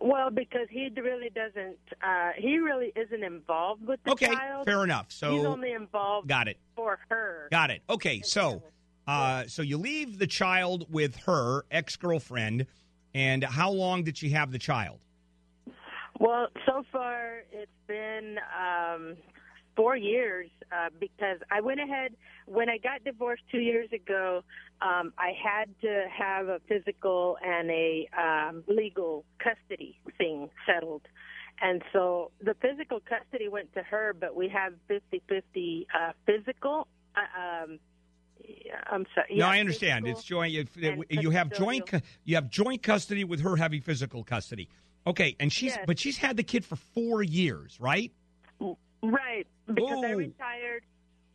well 0.02 0.30
because 0.30 0.66
he 0.70 0.88
really 0.96 1.30
doesn't. 1.30 1.78
Uh, 2.02 2.30
he 2.38 2.58
really 2.58 2.94
isn't 2.96 3.22
involved 3.22 3.86
with 3.86 4.02
the 4.06 4.12
Okay, 4.12 4.28
child. 4.28 4.64
fair 4.66 4.82
enough. 4.86 5.12
So 5.12 5.36
He's 5.36 5.44
only 5.44 5.74
involved 5.74 6.30
got 6.30 6.48
it, 6.48 6.58
for 6.74 7.00
her. 7.10 7.50
got 7.52 7.70
it. 7.70 7.82
Okay, 7.90 8.22
so 8.22 8.64
uh, 9.08 9.46
so 9.48 9.62
you 9.62 9.78
leave 9.78 10.18
the 10.18 10.28
child 10.28 10.86
with 10.90 11.18
her 11.26 11.66
ex 11.70 11.98
girlfriend, 11.98 12.66
and 13.14 13.44
how 13.44 13.72
long 13.72 14.04
did 14.04 14.18
she 14.18 14.30
have 14.30 14.52
the 14.52 14.60
child? 14.60 15.00
Well, 16.20 16.48
so 16.66 16.84
far 16.92 17.44
it's 17.52 17.72
been 17.88 18.38
um, 18.58 19.16
four 19.76 19.96
years 19.96 20.50
uh, 20.72 20.90
because 21.00 21.38
I 21.50 21.62
went 21.62 21.80
ahead 21.80 22.14
when 22.46 22.70
I 22.70 22.78
got 22.78 23.04
divorced 23.06 23.44
two 23.50 23.60
years 23.60 23.90
ago. 23.94 24.44
Um, 24.82 25.14
I 25.18 25.32
had 25.42 25.70
to 25.82 26.06
have 26.12 26.48
a 26.50 26.60
physical 26.68 27.38
and 27.42 27.70
a 27.72 28.10
um, 28.18 28.64
legal 28.68 29.24
custody 29.42 29.98
thing 30.18 30.50
settled. 30.66 31.04
And 31.62 31.82
so 31.94 32.32
the 32.42 32.56
physical 32.62 33.00
custody 33.00 33.48
went 33.48 33.74
to 33.74 33.84
her, 33.84 34.14
but 34.18 34.36
we 34.36 34.50
have 34.50 34.74
50-50 34.90 35.86
uh, 35.94 36.12
physical. 36.26 36.88
Uh, 37.16 37.64
um, 37.64 37.80
I'm 38.88 39.06
sorry. 39.14 39.36
no, 39.36 39.46
I 39.46 39.60
understand. 39.60 40.08
It's 40.08 40.24
joint. 40.24 40.52
You, 40.52 41.30
have 41.32 41.52
joint. 41.52 41.92
You 42.24 42.36
have 42.36 42.50
joint 42.50 42.84
custody 42.84 43.24
with 43.24 43.42
her 43.42 43.56
having 43.56 43.82
physical 43.82 44.24
custody. 44.24 44.70
Okay, 45.08 45.36
and 45.40 45.52
she's 45.52 45.76
Yes. 45.76 45.84
but 45.88 45.98
she's 45.98 46.18
had 46.18 46.38
the 46.38 46.44
kid 46.44 46.66
for 46.66 46.76
four 46.76 47.24
years, 47.24 47.80
right? 47.80 48.12
Right, 49.02 49.48
because 49.66 50.04
I 50.04 50.12
retired. 50.12 50.84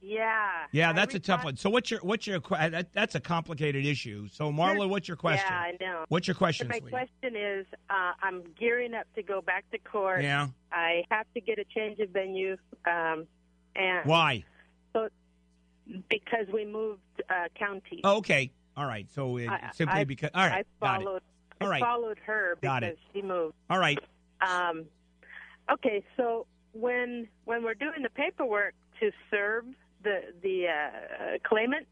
Yeah. 0.02 0.66
Yeah, 0.70 0.92
that's 0.92 1.14
a 1.14 1.18
tough 1.18 1.44
one. 1.44 1.56
So 1.56 1.70
what's 1.70 1.90
your 1.90 2.00
what's 2.00 2.26
your 2.26 2.40
that, 2.50 2.92
that's 2.92 3.14
a 3.14 3.20
complicated 3.20 3.86
issue. 3.86 4.28
So 4.28 4.52
Marla, 4.52 4.86
what's 4.88 5.08
your 5.08 5.16
question? 5.16 5.48
Yeah, 5.48 5.58
I 5.58 5.72
know. 5.80 6.04
What's 6.08 6.28
your 6.28 6.34
question, 6.34 6.68
my 6.68 6.78
sweetie? 6.78 6.90
question 6.90 7.36
is, 7.36 7.66
uh, 7.88 8.12
I'm 8.22 8.42
gearing 8.58 8.92
up 8.92 9.06
to 9.14 9.22
go 9.22 9.40
back 9.40 9.64
to 9.70 9.78
court. 9.78 10.22
Yeah. 10.22 10.48
I 10.70 11.04
have 11.10 11.26
to 11.32 11.40
get 11.40 11.58
a 11.58 11.64
change 11.64 12.00
of 12.00 12.10
venue, 12.10 12.56
um, 12.86 13.26
and 13.74 14.04
Why? 14.04 14.44
Because 16.08 16.46
we 16.52 16.64
moved 16.64 17.00
uh, 17.28 17.48
counties. 17.58 18.00
Oh, 18.04 18.18
okay. 18.18 18.50
All 18.76 18.86
right. 18.86 19.06
So 19.12 19.36
it, 19.36 19.48
I- 19.48 19.70
simply 19.74 20.00
I- 20.00 20.04
because. 20.04 20.30
All 20.34 20.46
right. 20.46 20.66
I 20.82 20.86
got 20.86 21.00
it. 21.00 21.04
followed. 21.04 21.22
All 21.60 21.72
I 21.72 21.80
followed 21.80 22.18
her 22.26 22.58
because 22.60 22.96
she 23.12 23.22
moved. 23.22 23.54
All 23.70 23.78
right. 23.78 23.98
Um, 24.40 24.84
okay, 25.72 26.04
so 26.16 26.46
when 26.72 27.28
when 27.44 27.62
we're 27.62 27.74
doing 27.74 28.02
the 28.02 28.10
paperwork 28.10 28.74
to 29.00 29.10
serve 29.30 29.64
the 30.02 30.20
the 30.42 30.66
uh, 30.66 31.38
claimant, 31.44 31.86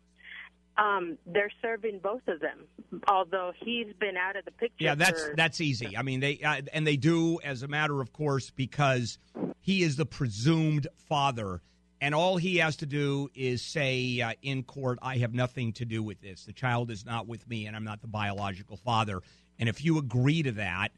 um, 0.77 1.17
they're 1.27 1.53
serving 1.63 2.01
both 2.01 2.27
of 2.27 2.41
them. 2.41 2.67
Although 3.09 3.53
he's 3.57 3.93
been 3.99 4.17
out 4.17 4.37
of 4.37 4.45
the 4.45 4.51
picture. 4.51 4.75
Yeah, 4.85 4.95
that's 4.95 5.23
for, 5.23 5.35
that's 5.37 5.61
easy. 5.61 5.97
I 5.97 6.03
mean, 6.03 6.21
they 6.21 6.41
uh, 6.41 6.63
and 6.73 6.87
they 6.87 6.97
do 6.97 7.41
as 7.43 7.63
a 7.63 7.69
matter 7.69 8.01
of 8.01 8.13
course 8.13 8.51
because 8.51 9.19
he 9.61 9.83
is 9.83 9.97
the 9.97 10.07
presumed 10.07 10.89
father, 11.09 11.63
and 12.03 12.15
all 12.17 12.37
he 12.37 12.57
has 12.57 12.75
to 12.77 12.87
do 12.87 13.31
is 13.33 13.63
say 13.63 14.21
uh, 14.21 14.33
in 14.43 14.65
court, 14.65 14.99
"I 15.01 15.19
have 15.19 15.33
nothing 15.33 15.73
to 15.75 15.85
do 15.85 16.03
with 16.03 16.21
this. 16.21 16.45
The 16.45 16.53
child 16.53 16.91
is 16.91 17.07
not 17.07 17.29
with 17.29 17.49
me, 17.49 17.67
and 17.67 17.77
I'm 17.77 17.85
not 17.85 18.03
the 18.03 18.09
biological 18.09 18.77
father." 18.77 19.23
And 19.59 19.69
if 19.69 19.85
you 19.85 19.99
agree 19.99 20.43
to 20.43 20.53
that, 20.53 20.89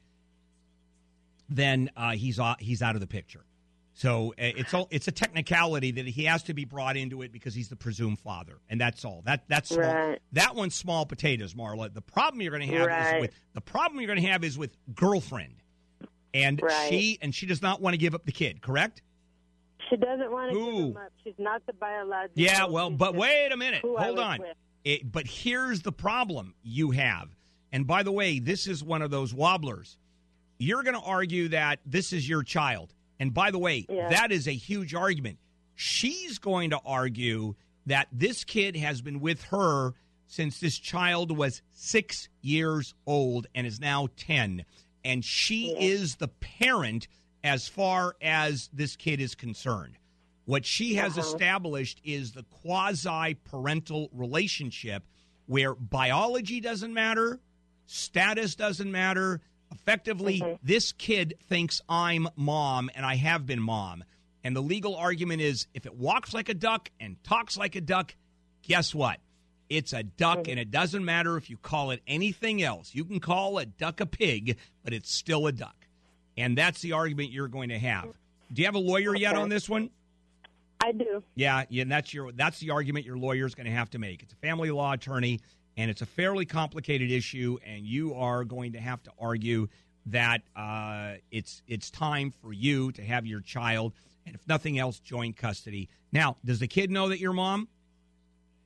then 1.48 1.90
uh, 1.96 2.12
he's 2.12 2.40
out, 2.40 2.60
he's 2.60 2.80
out 2.82 2.94
of 2.94 3.02
the 3.02 3.06
picture. 3.06 3.44
So 3.92 4.30
uh, 4.30 4.56
it's 4.56 4.72
all 4.74 4.88
it's 4.90 5.06
a 5.06 5.12
technicality 5.12 5.92
that 5.92 6.06
he 6.06 6.24
has 6.24 6.42
to 6.44 6.54
be 6.54 6.64
brought 6.64 6.96
into 6.96 7.20
it 7.22 7.32
because 7.32 7.54
he's 7.54 7.68
the 7.68 7.76
presumed 7.76 8.18
father, 8.18 8.58
and 8.68 8.80
that's 8.80 9.04
all. 9.04 9.22
That 9.26 9.44
that's 9.46 9.68
small. 9.68 9.82
Right. 9.82 10.18
That 10.32 10.56
one's 10.56 10.74
small 10.74 11.06
potatoes, 11.06 11.54
Marla. 11.54 11.92
The 11.92 12.00
problem 12.00 12.40
you're 12.40 12.50
going 12.56 12.68
to 12.68 12.74
have 12.76 12.82
is 12.88 13.12
Right. 13.12 13.20
with 13.20 13.32
the 13.52 13.60
problem 13.60 14.00
you're 14.00 14.08
going 14.08 14.22
to 14.22 14.28
have 14.28 14.42
is 14.42 14.56
with 14.58 14.74
girlfriend, 14.94 15.56
and 16.32 16.60
Right. 16.62 16.88
she 16.88 17.18
and 17.22 17.34
she 17.34 17.46
does 17.46 17.60
not 17.62 17.80
want 17.82 17.92
to 17.94 17.98
give 17.98 18.14
up 18.14 18.24
the 18.24 18.32
kid. 18.32 18.62
Correct? 18.62 19.02
She 19.94 20.00
doesn't 20.00 20.30
want 20.32 20.52
to 20.52 20.58
give 20.58 20.74
him 20.74 20.96
up. 20.96 21.12
She's 21.22 21.34
not 21.38 21.64
the 21.66 21.72
biological. 21.74 22.42
Yeah. 22.42 22.64
Well, 22.66 22.90
she's 22.90 22.98
but 22.98 23.14
wait 23.14 23.50
a 23.52 23.56
minute. 23.56 23.82
Hold 23.82 24.18
on. 24.18 24.40
It, 24.84 25.10
but 25.10 25.26
here's 25.26 25.82
the 25.82 25.92
problem 25.92 26.54
you 26.62 26.90
have. 26.90 27.28
And 27.72 27.86
by 27.86 28.02
the 28.02 28.12
way, 28.12 28.38
this 28.40 28.66
is 28.66 28.82
one 28.82 29.02
of 29.02 29.10
those 29.10 29.32
wobblers. 29.32 29.96
You're 30.58 30.82
going 30.82 30.94
to 30.94 31.00
argue 31.06 31.48
that 31.48 31.78
this 31.86 32.12
is 32.12 32.28
your 32.28 32.42
child. 32.42 32.92
And 33.20 33.32
by 33.32 33.50
the 33.50 33.58
way, 33.58 33.86
Yeah. 33.88 34.08
that 34.10 34.32
is 34.32 34.46
a 34.48 34.52
huge 34.52 34.94
argument. 34.94 35.38
She's 35.74 36.38
going 36.38 36.70
to 36.70 36.80
argue 36.84 37.54
that 37.86 38.08
this 38.12 38.44
kid 38.44 38.76
has 38.76 39.00
been 39.00 39.20
with 39.20 39.42
her 39.44 39.92
since 40.26 40.58
this 40.58 40.78
child 40.78 41.36
was 41.36 41.62
six 41.72 42.28
years 42.40 42.94
old 43.06 43.46
and 43.54 43.66
is 43.66 43.78
now 43.80 44.08
10. 44.16 44.64
And 45.04 45.24
she 45.24 45.72
Yeah. 45.72 45.78
is 45.80 46.16
the 46.16 46.28
parent 46.28 47.06
as 47.44 47.68
far 47.68 48.16
as 48.20 48.68
this 48.72 48.96
kid 48.96 49.20
is 49.20 49.36
concerned. 49.36 49.96
What 50.46 50.66
she 50.66 50.94
has 50.94 51.16
Uh-huh. 51.16 51.28
established 51.28 52.00
is 52.02 52.32
the 52.32 52.42
quasi 52.44 53.34
parental 53.44 54.08
relationship 54.12 55.04
where 55.46 55.74
biology 55.74 56.60
doesn't 56.60 56.92
matter, 56.92 57.38
status 57.86 58.54
doesn't 58.56 58.90
matter. 58.90 59.40
Effectively, 59.70 60.42
this 60.62 60.92
kid 60.92 61.34
thinks 61.48 61.80
I'm 61.88 62.28
mom 62.36 62.90
and 62.94 63.04
I 63.04 63.16
have 63.16 63.44
been 63.46 63.60
mom. 63.60 64.04
And 64.42 64.54
the 64.54 64.60
legal 64.62 64.94
argument 64.96 65.40
is 65.42 65.66
if 65.74 65.86
it 65.86 65.94
walks 65.94 66.32
like 66.34 66.48
a 66.48 66.54
duck 66.54 66.90
and 67.00 67.22
talks 67.24 67.56
like 67.56 67.74
a 67.76 67.80
duck, 67.80 68.14
guess 68.62 68.94
what? 68.94 69.20
It's 69.70 69.94
a 69.94 70.02
duck, 70.02 70.46
and 70.46 70.60
it 70.60 70.70
doesn't 70.70 71.04
matter 71.04 71.36
if 71.38 71.48
you 71.48 71.56
call 71.56 71.90
it 71.90 72.02
anything 72.06 72.62
else. 72.62 72.94
You 72.94 73.04
can 73.06 73.18
call 73.18 73.56
a 73.58 73.64
duck 73.64 74.00
a 74.00 74.06
pig, 74.06 74.58
but 74.84 74.92
it's 74.92 75.12
still 75.12 75.46
a 75.46 75.52
duck. 75.52 75.83
And 76.36 76.56
that's 76.58 76.80
the 76.80 76.92
argument 76.92 77.30
you're 77.30 77.48
going 77.48 77.68
to 77.68 77.78
have. 77.78 78.08
Do 78.52 78.62
you 78.62 78.66
have 78.66 78.74
a 78.74 78.78
lawyer 78.80 79.14
yet 79.14 79.34
Okay. 79.34 79.42
on 79.42 79.48
this 79.48 79.68
one? 79.68 79.90
I 80.82 80.92
do. 80.92 81.22
Yeah, 81.34 81.64
yeah, 81.70 81.82
and 81.82 81.90
that's 81.90 82.12
your 82.12 82.32
that's 82.32 82.58
the 82.58 82.70
argument 82.70 83.06
your 83.06 83.16
lawyer 83.16 83.46
is 83.46 83.54
going 83.54 83.66
to 83.66 83.72
have 83.72 83.88
to 83.90 83.98
make. 83.98 84.22
It's 84.22 84.32
a 84.34 84.36
family 84.36 84.70
law 84.70 84.92
attorney, 84.92 85.40
and 85.76 85.90
it's 85.90 86.02
a 86.02 86.06
fairly 86.06 86.44
complicated 86.44 87.10
issue, 87.10 87.56
and 87.64 87.86
you 87.86 88.14
are 88.14 88.44
going 88.44 88.72
to 88.72 88.80
have 88.80 89.02
to 89.04 89.10
argue 89.18 89.68
that 90.06 90.42
uh, 90.54 91.14
it's 91.30 91.62
it's 91.68 91.90
time 91.90 92.30
for 92.42 92.52
you 92.52 92.92
to 92.92 93.02
have 93.02 93.24
your 93.24 93.40
child, 93.40 93.94
and 94.26 94.34
if 94.34 94.46
nothing 94.46 94.78
else, 94.78 94.98
joint 95.00 95.36
custody. 95.36 95.88
Now, 96.12 96.36
does 96.44 96.58
the 96.58 96.68
kid 96.68 96.90
know 96.90 97.08
that 97.08 97.18
you're 97.18 97.32
mom, 97.32 97.66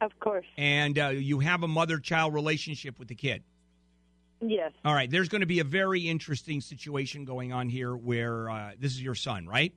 Of 0.01 0.19
course. 0.19 0.47
and 0.57 0.99
uh, 0.99 1.09
you 1.11 1.39
have 1.39 1.63
a 1.63 1.69
mother-child 1.69 2.35
relationship 2.35 2.99
with 2.99 3.07
the 3.09 3.15
kid? 3.15 3.45
Yes. 4.41 4.73
All 4.85 4.95
right, 4.95 5.11
there's 5.11 5.29
going 5.29 5.41
to 5.41 5.47
be 5.47 5.61
a 5.61 5.65
very 5.65 6.03
interesting 6.03 6.61
situation 6.61 7.25
going 7.25 7.53
on 7.53 7.69
here 7.69 7.97
where 7.97 8.49
uh, 8.49 8.71
this 8.79 8.93
is 8.93 9.03
your 9.03 9.15
son, 9.15 9.47
right? 9.47 9.73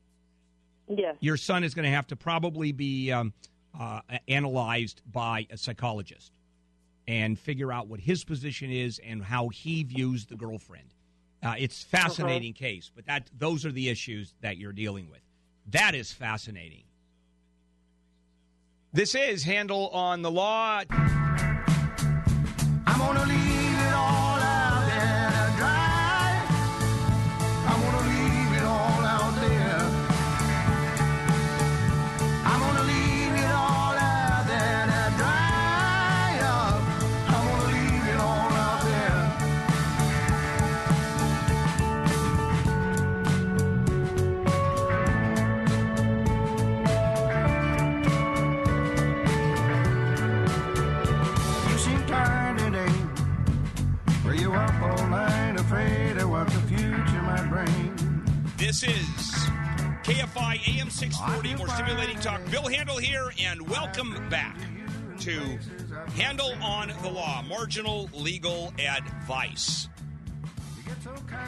Yes. 0.97 1.15
your 1.19 1.37
son 1.37 1.63
is 1.63 1.73
going 1.73 1.85
to 1.85 1.91
have 1.91 2.07
to 2.07 2.15
probably 2.15 2.71
be 2.71 3.11
um, 3.11 3.33
uh, 3.79 4.01
analyzed 4.27 5.01
by 5.09 5.47
a 5.49 5.57
psychologist 5.57 6.31
and 7.07 7.39
figure 7.39 7.71
out 7.71 7.87
what 7.87 7.99
his 7.99 8.23
position 8.23 8.71
is 8.71 8.99
and 9.05 9.23
how 9.23 9.49
he 9.49 9.83
views 9.83 10.25
the 10.25 10.35
girlfriend. 10.35 10.93
Uh, 11.41 11.55
it's 11.57 11.81
fascinating 11.81 12.53
case, 12.53 12.91
but 12.93 13.05
that 13.05 13.29
those 13.37 13.65
are 13.65 13.71
the 13.71 13.89
issues 13.89 14.33
that 14.41 14.57
you're 14.57 14.73
dealing 14.73 15.09
with. 15.09 15.21
That 15.67 15.95
is 15.95 16.11
fascinating. 16.11 16.83
This 18.93 19.15
is 19.15 19.43
Handel 19.43 19.87
on 19.89 20.21
the 20.21 20.29
Law. 20.29 20.83
640, 61.01 61.55
more 61.55 61.67
stimulating 61.69 62.19
talk. 62.19 62.39
Bill 62.51 62.67
Handel 62.67 62.97
here, 62.97 63.31
and 63.41 63.67
welcome 63.67 64.29
back 64.29 64.55
to 65.21 65.57
Handel 66.13 66.53
on 66.61 66.93
the 67.01 67.09
Law, 67.09 67.41
marginal 67.41 68.07
legal 68.13 68.71
advice. 68.77 69.89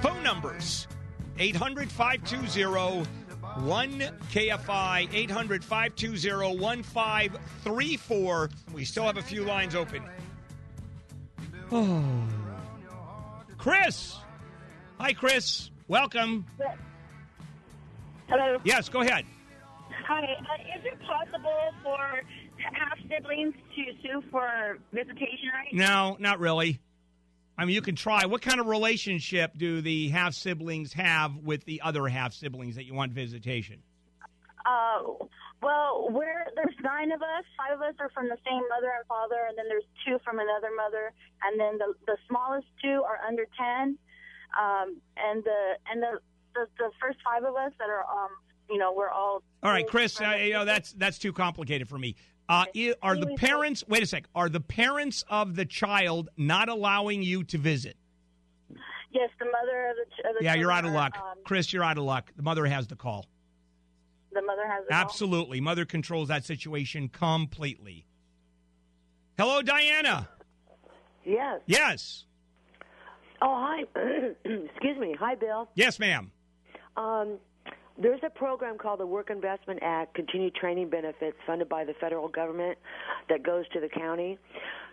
Phone 0.01 0.23
numbers 0.23 0.87
800 1.37 1.91
520 1.91 3.07
1KFI, 3.43 5.13
800 5.13 5.63
520 5.63 6.57
1534. 6.57 8.49
We 8.73 8.85
still 8.85 9.03
have 9.03 9.17
a 9.17 9.21
few 9.21 9.43
lines 9.43 9.75
open. 9.75 10.01
Oh. 11.71 12.03
Chris. 13.59 14.17
Hi, 14.99 15.13
Chris. 15.13 15.69
Welcome. 15.87 16.47
Hello. 18.27 18.57
Yes, 18.63 18.89
go 18.89 19.01
ahead. 19.01 19.25
Hi. 20.07 20.23
Uh, 20.23 20.77
is 20.77 20.85
it 20.85 20.99
possible 21.01 21.71
for 21.81 22.21
half 22.57 22.97
siblings 23.09 23.53
to 23.75 23.83
sue 24.01 24.23
for 24.31 24.77
visitation 24.91 25.49
rights? 25.53 25.73
No, 25.73 26.17
not 26.19 26.39
really. 26.39 26.79
I 27.57 27.65
mean, 27.65 27.75
you 27.75 27.81
can 27.81 27.95
try. 27.95 28.25
What 28.25 28.41
kind 28.41 28.59
of 28.59 28.65
relationship 28.67 29.57
do 29.57 29.81
the 29.81 30.09
half 30.09 30.33
siblings 30.33 30.93
have 30.93 31.37
with 31.37 31.63
the 31.65 31.81
other 31.81 32.07
half 32.07 32.33
siblings 32.33 32.75
that 32.75 32.85
you 32.85 32.93
want 32.93 33.11
visitation? 33.11 33.81
Uh, 34.65 35.03
well, 35.61 36.07
we're 36.09 36.45
there's 36.55 36.75
nine 36.83 37.11
of 37.11 37.21
us. 37.21 37.45
Five 37.57 37.77
of 37.77 37.81
us 37.81 37.95
are 37.99 38.09
from 38.09 38.27
the 38.27 38.37
same 38.45 38.63
mother 38.69 38.91
and 38.97 39.05
father, 39.07 39.45
and 39.47 39.57
then 39.57 39.65
there's 39.69 39.87
two 40.05 40.17
from 40.23 40.39
another 40.39 40.69
mother, 40.75 41.13
and 41.43 41.59
then 41.59 41.77
the 41.77 41.93
the 42.07 42.17
smallest 42.27 42.67
two 42.81 43.03
are 43.05 43.19
under 43.25 43.45
ten, 43.57 43.97
um, 44.59 44.97
and 45.15 45.43
the 45.43 45.77
and 45.91 46.01
the, 46.01 46.19
the 46.55 46.67
the 46.77 46.91
first 46.99 47.19
five 47.23 47.43
of 47.43 47.55
us 47.55 47.71
that 47.77 47.89
are 47.89 48.03
um 48.03 48.31
you 48.73 48.79
know 48.79 48.91
we're 48.93 49.09
all 49.09 49.41
All 49.61 49.71
right, 49.71 49.87
Chris. 49.87 50.19
Uh, 50.19 50.37
you 50.41 50.53
know 50.53 50.65
that's 50.65 50.91
that's 50.93 51.17
too 51.19 51.31
complicated 51.31 51.87
for 51.87 51.97
me. 51.97 52.15
Uh, 52.49 52.65
are 53.01 53.15
the 53.15 53.35
parents? 53.37 53.83
Wait 53.87 54.03
a 54.03 54.05
sec. 54.05 54.25
Are 54.35 54.49
the 54.49 54.59
parents 54.59 55.23
of 55.29 55.55
the 55.55 55.65
child 55.65 56.29
not 56.35 56.67
allowing 56.69 57.23
you 57.23 57.43
to 57.45 57.57
visit? 57.57 57.95
yes 59.11 59.29
the 59.39 59.45
mother 59.45 59.89
of 59.89 59.95
the, 59.95 60.29
of 60.29 60.35
the 60.39 60.43
Yeah, 60.43 60.55
you're 60.55 60.71
out 60.71 60.85
of 60.85 60.91
luck, 60.91 61.15
Um, 61.17 61.37
Chris. 61.45 61.71
You're 61.71 61.83
out 61.83 61.97
of 61.99 62.03
luck. 62.03 62.31
The 62.35 62.41
mother 62.43 62.65
has 62.65 62.87
the 62.87 62.95
call. 62.95 63.27
the 64.33 64.41
mother 64.41 64.67
has 64.67 64.83
the 64.89 64.93
Absolutely, 64.93 65.61
mother 65.61 65.85
controls 65.85 66.27
that 66.29 66.43
situation 66.45 67.07
completely. 67.09 68.05
Hello, 69.37 69.61
Diana. 69.61 70.27
Yes. 71.25 71.61
Yes. 71.67 72.25
Oh, 73.41 73.55
hi. 73.55 73.83
Excuse 74.45 74.97
me. 74.97 75.15
Hi, 75.19 75.35
Bill. 75.35 75.69
Yes, 75.75 75.99
ma'am. 75.99 76.31
Um, 76.97 77.37
there's 77.97 78.21
a 78.25 78.29
program 78.29 78.77
called 78.77 78.99
the 78.99 79.05
Work 79.05 79.29
Investment 79.29 79.79
Act, 79.83 80.15
Continued 80.15 80.55
Training 80.55 80.89
Benefits, 80.89 81.37
funded 81.45 81.69
by 81.69 81.83
the 81.83 81.93
federal 81.99 82.27
government, 82.27 82.77
that 83.29 83.43
goes 83.43 83.65
to 83.73 83.79
the 83.79 83.89
county. 83.89 84.37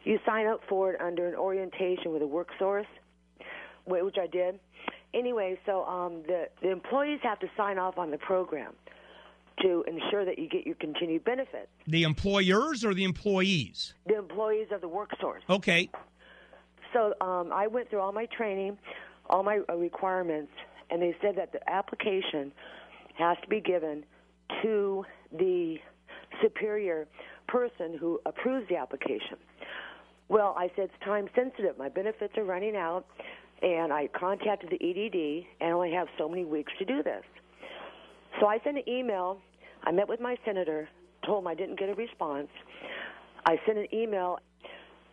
You 0.04 0.18
sign 0.26 0.46
up 0.46 0.60
for 0.68 0.92
it 0.92 1.00
under 1.00 1.28
an 1.28 1.34
orientation 1.34 2.12
with 2.12 2.22
a 2.22 2.26
work 2.26 2.48
source, 2.58 2.86
which 3.86 4.16
I 4.20 4.26
did. 4.26 4.58
Anyway, 5.12 5.58
so 5.66 5.84
um, 5.84 6.22
the 6.26 6.48
the 6.62 6.70
employees 6.70 7.18
have 7.22 7.40
to 7.40 7.48
sign 7.56 7.78
off 7.78 7.98
on 7.98 8.10
the 8.10 8.18
program 8.18 8.72
to 9.62 9.84
ensure 9.86 10.24
that 10.24 10.38
you 10.38 10.48
get 10.48 10.66
your 10.66 10.76
continued 10.76 11.24
benefits. 11.24 11.68
The 11.86 12.04
employers 12.04 12.84
or 12.84 12.94
the 12.94 13.04
employees? 13.04 13.94
The 14.06 14.16
employees 14.16 14.68
of 14.72 14.80
the 14.80 14.88
work 14.88 15.10
source. 15.20 15.42
Okay. 15.50 15.90
So 16.92 17.14
um, 17.20 17.52
I 17.52 17.66
went 17.66 17.90
through 17.90 18.00
all 18.00 18.12
my 18.12 18.26
training, 18.26 18.78
all 19.28 19.42
my 19.42 19.60
uh, 19.68 19.74
requirements, 19.74 20.52
and 20.90 21.02
they 21.02 21.14
said 21.20 21.36
that 21.36 21.52
the 21.52 21.60
application 21.70 22.52
has 23.20 23.36
to 23.42 23.48
be 23.48 23.60
given 23.60 24.04
to 24.62 25.04
the 25.38 25.76
superior 26.42 27.06
person 27.46 27.96
who 27.98 28.20
approves 28.26 28.68
the 28.68 28.76
application. 28.76 29.36
Well, 30.28 30.54
I 30.56 30.70
said 30.76 30.84
it's 30.84 31.04
time 31.04 31.28
sensitive. 31.34 31.76
My 31.76 31.88
benefits 31.88 32.36
are 32.36 32.44
running 32.44 32.76
out, 32.76 33.04
and 33.62 33.92
I 33.92 34.08
contacted 34.08 34.70
the 34.70 34.76
EDD, 34.76 35.46
and 35.60 35.70
I 35.70 35.72
only 35.72 35.92
have 35.92 36.08
so 36.16 36.28
many 36.28 36.44
weeks 36.44 36.72
to 36.78 36.84
do 36.84 37.02
this. 37.02 37.24
So 38.40 38.46
I 38.46 38.58
sent 38.64 38.78
an 38.78 38.88
email. 38.88 39.40
I 39.84 39.92
met 39.92 40.08
with 40.08 40.20
my 40.20 40.36
senator, 40.44 40.88
told 41.26 41.42
him 41.42 41.48
I 41.48 41.54
didn't 41.54 41.78
get 41.78 41.88
a 41.88 41.94
response. 41.94 42.48
I 43.46 43.58
sent 43.66 43.78
an 43.78 43.88
email, 43.92 44.38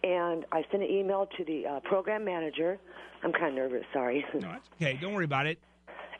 and 0.03 0.45
I 0.51 0.63
sent 0.71 0.83
an 0.83 0.89
email 0.89 1.27
to 1.37 1.43
the 1.43 1.65
uh, 1.65 1.79
program 1.81 2.23
manager. 2.23 2.77
I'm 3.23 3.33
kind 3.33 3.47
of 3.47 3.55
nervous, 3.55 3.85
sorry. 3.91 4.23
No, 4.35 4.55
okay. 4.79 4.97
Don't 5.01 5.13
worry 5.13 5.25
about 5.25 5.47
it. 5.47 5.57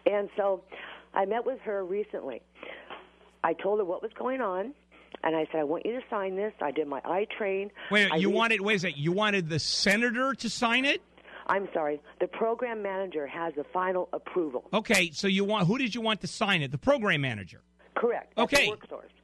And 0.07 0.29
so 0.35 0.63
I 1.17 1.25
met 1.25 1.45
with 1.45 1.59
her 1.61 1.83
recently. 1.83 2.41
I 3.43 3.53
told 3.53 3.79
her 3.79 3.85
what 3.85 4.01
was 4.01 4.11
going 4.17 4.39
on, 4.39 4.73
and 5.23 5.35
I 5.35 5.47
said, 5.51 5.61
I 5.61 5.63
want 5.63 5.85
you 5.85 5.93
to 5.93 6.01
sign 6.09 6.35
this. 6.35 6.53
I 6.61 6.71
did 6.71 6.87
my 6.87 7.01
I 7.03 7.25
train. 7.37 7.71
Wait, 7.91 8.11
I 8.11 8.17
you 8.17 8.29
wanted 8.29 8.61
wait 8.61 8.75
a 8.75 8.79
second. 8.79 8.99
You 8.99 9.11
wanted 9.11 9.49
the 9.49 9.59
senator 9.59 10.33
to 10.35 10.49
sign 10.49 10.85
it? 10.85 11.01
I'm 11.47 11.67
sorry. 11.73 12.01
The 12.19 12.27
program 12.27 12.83
manager 12.83 13.25
has 13.25 13.53
the 13.55 13.63
final 13.73 14.09
approval. 14.13 14.65
Okay, 14.73 15.11
so 15.11 15.27
you 15.27 15.43
want 15.43 15.65
who 15.67 15.77
did 15.77 15.95
you 15.95 16.01
want 16.01 16.21
to 16.21 16.27
sign 16.27 16.61
it? 16.61 16.71
The 16.71 16.77
program 16.77 17.21
manager. 17.21 17.61
Correct. 17.95 18.37
Okay. 18.37 18.71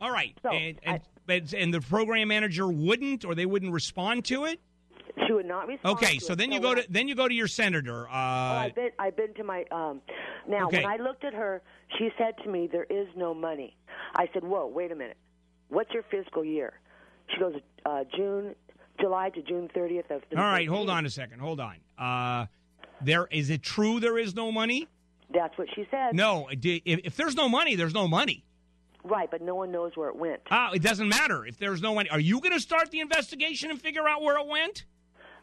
All 0.01 0.11
right. 0.11 0.35
So, 0.41 0.49
and, 0.49 0.79
and, 0.83 1.01
but- 1.27 1.53
and 1.53 1.71
the 1.73 1.81
program 1.81 2.27
manager 2.29 2.67
wouldn't 2.67 3.23
or 3.23 3.35
they 3.35 3.45
wouldn't 3.45 3.71
respond 3.71 4.25
to 4.25 4.45
it? 4.45 4.59
She 5.27 5.33
would 5.33 5.45
not 5.45 5.67
respond. 5.67 5.97
Okay, 5.97 6.19
so 6.19 6.33
it. 6.33 6.37
then 6.37 6.51
you 6.51 6.57
So 6.57 6.63
go 6.63 6.75
to 6.75 6.85
then 6.89 7.07
you 7.07 7.15
go 7.15 7.27
to 7.27 7.33
your 7.33 7.47
senator. 7.47 8.07
Oh, 8.07 8.11
Uh, 8.11 8.15
I've 8.65 8.75
been 8.75 8.89
I've 8.99 9.15
been 9.15 9.33
to 9.35 9.43
my 9.43 9.63
um 9.71 10.01
now 10.47 10.67
Okay. 10.67 10.83
when 10.83 10.91
I 10.91 10.97
looked 11.03 11.23
at 11.23 11.33
her, 11.33 11.61
she 11.97 12.09
said 12.17 12.35
to 12.43 12.49
me, 12.49 12.67
There 12.71 12.85
is 12.89 13.07
no 13.15 13.33
money. 13.33 13.77
I 14.15 14.27
said, 14.33 14.43
Whoa, 14.43 14.67
wait 14.67 14.91
a 14.91 14.95
minute. 14.95 15.17
What's 15.69 15.91
your 15.91 16.03
fiscal 16.03 16.43
year? 16.43 16.79
She 17.33 17.39
goes, 17.39 17.55
uh 17.85 18.03
June 18.15 18.55
July 18.99 19.29
to 19.31 19.41
June 19.41 19.69
thirtieth 19.73 20.09
of 20.11 20.21
all 20.37 20.43
right, 20.43 20.67
hold 20.67 20.89
on 20.89 21.05
a 21.05 21.09
second. 21.09 21.39
Hold 21.39 21.59
on. 21.59 21.77
Uh, 21.97 22.45
there 23.01 23.27
is 23.31 23.49
it 23.49 23.63
true 23.63 23.99
there 23.99 24.17
is 24.17 24.35
no 24.35 24.51
money? 24.51 24.87
That's 25.33 25.57
what 25.57 25.67
she 25.73 25.87
said. 25.89 26.13
No. 26.13 26.47
If, 26.51 26.81
if 26.85 27.15
there's 27.17 27.35
no 27.35 27.49
money, 27.49 27.75
there's 27.75 27.93
no 27.93 28.07
money. 28.07 28.45
Right, 29.03 29.29
but 29.31 29.41
no 29.41 29.55
one 29.55 29.71
knows 29.71 29.93
where 29.95 30.09
it 30.09 30.15
went. 30.15 30.41
Ah, 30.51 30.71
it 30.73 30.81
doesn't 30.83 31.09
matter 31.09 31.45
if 31.45 31.57
there's 31.57 31.81
no 31.81 31.95
money. 31.95 32.09
Are 32.09 32.19
you 32.19 32.39
going 32.39 32.53
to 32.53 32.59
start 32.59 32.91
the 32.91 32.99
investigation 33.01 33.69
and 33.71 33.81
figure 33.81 34.07
out 34.07 34.21
where 34.21 34.37
it 34.37 34.47
went? 34.47 34.85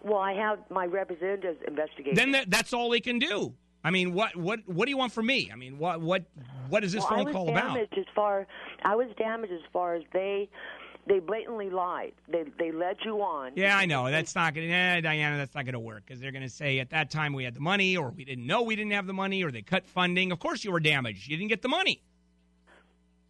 Well, 0.03 0.19
I 0.19 0.33
have 0.33 0.59
my 0.71 0.87
representatives 0.87 1.59
investigating. 1.67 2.15
Then 2.15 2.33
that, 2.33 2.51
that's 2.51 2.73
all 2.73 2.91
they 2.91 3.01
can 3.01 3.19
do. 3.19 3.55
I 3.83 3.91
mean, 3.91 4.13
what 4.13 4.37
what 4.37 4.61
what 4.67 4.85
do 4.85 4.91
you 4.91 4.99
want 4.99 5.13
from 5.13 5.27
me? 5.27 5.51
I 5.53 5.57
mean, 5.57 5.79
what 5.79 6.01
what 6.01 6.25
what 6.69 6.85
is 6.85 6.93
this 6.93 7.05
well, 7.11 7.25
phone 7.25 7.33
call 7.33 7.49
about? 7.49 7.75
damaged 7.75 7.97
as 7.97 8.05
far 8.15 8.47
I 8.83 8.95
was 8.95 9.09
damaged 9.17 9.53
as 9.53 9.61
far 9.73 9.95
as 9.95 10.03
they 10.13 10.51
they 11.07 11.19
blatantly 11.19 11.71
lied. 11.71 12.13
They 12.29 12.45
they 12.59 12.73
led 12.73 12.99
you 13.05 13.23
on. 13.23 13.53
Yeah, 13.57 13.77
I 13.77 13.87
know. 13.87 14.11
That's 14.11 14.35
not 14.35 14.55
going 14.55 14.69
to, 14.69 14.75
eh, 14.75 15.01
Diana, 15.01 15.39
that's 15.39 15.55
not 15.55 15.65
going 15.65 15.73
to 15.73 15.81
work 15.81 16.05
because 16.07 16.21
they're 16.21 16.33
going 16.33 16.43
to 16.43 16.51
say 16.51 16.79
at 16.79 16.91
that 16.91 17.11
time 17.11 17.33
we 17.33 17.45
had 17.45 17.55
the 17.55 17.61
money 17.61 17.97
or 17.97 18.11
we 18.11 18.25
didn't 18.25 18.47
know 18.47 18.63
we 18.63 18.77
didn't 18.77 18.93
have 18.93 19.07
the 19.07 19.15
money 19.15 19.43
or 19.43 19.51
they 19.51 19.63
cut 19.63 19.87
funding. 19.87 20.31
Of 20.31 20.39
course 20.41 20.63
you 20.63 20.73
were 20.73 20.81
damaged. 20.81 21.29
You 21.29 21.37
didn't 21.37 21.49
get 21.49 21.63
the 21.63 21.69
money. 21.69 22.03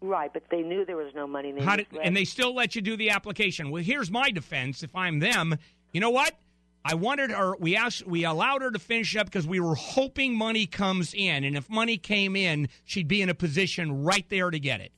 Right, 0.02 0.32
but 0.32 0.44
they 0.50 0.62
knew 0.62 0.84
there 0.86 0.96
was 0.96 1.14
no 1.14 1.26
money. 1.26 1.52
They 1.52 1.64
did, 1.76 1.86
and 2.02 2.16
they 2.16 2.24
still 2.24 2.54
let 2.54 2.74
you 2.74 2.80
do 2.80 2.96
the 2.96 3.10
application. 3.10 3.70
Well, 3.70 3.82
here's 3.82 4.10
my 4.10 4.30
defense. 4.30 4.82
If 4.82 4.96
I'm 4.96 5.18
them, 5.18 5.58
you 5.92 6.00
know 6.00 6.10
what? 6.10 6.34
I 6.84 6.94
wanted 6.94 7.30
her. 7.30 7.56
We 7.58 7.76
asked. 7.76 8.06
We 8.06 8.24
allowed 8.24 8.62
her 8.62 8.70
to 8.70 8.78
finish 8.78 9.14
up 9.16 9.26
because 9.26 9.46
we 9.46 9.60
were 9.60 9.74
hoping 9.74 10.34
money 10.34 10.66
comes 10.66 11.12
in, 11.12 11.44
and 11.44 11.56
if 11.56 11.68
money 11.68 11.98
came 11.98 12.36
in, 12.36 12.68
she'd 12.84 13.08
be 13.08 13.20
in 13.20 13.28
a 13.28 13.34
position 13.34 14.02
right 14.02 14.26
there 14.28 14.50
to 14.50 14.58
get 14.58 14.80
it. 14.80 14.92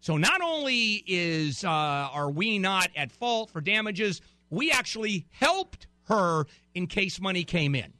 So 0.00 0.16
not 0.16 0.40
only 0.40 1.04
is 1.06 1.64
uh, 1.64 1.68
are 1.68 2.30
we 2.30 2.58
not 2.58 2.88
at 2.96 3.12
fault 3.12 3.50
for 3.50 3.60
damages, 3.60 4.22
we 4.50 4.70
actually 4.70 5.26
helped 5.30 5.86
her 6.04 6.46
in 6.74 6.86
case 6.86 7.20
money 7.20 7.44
came 7.44 7.74
in. 7.74 7.92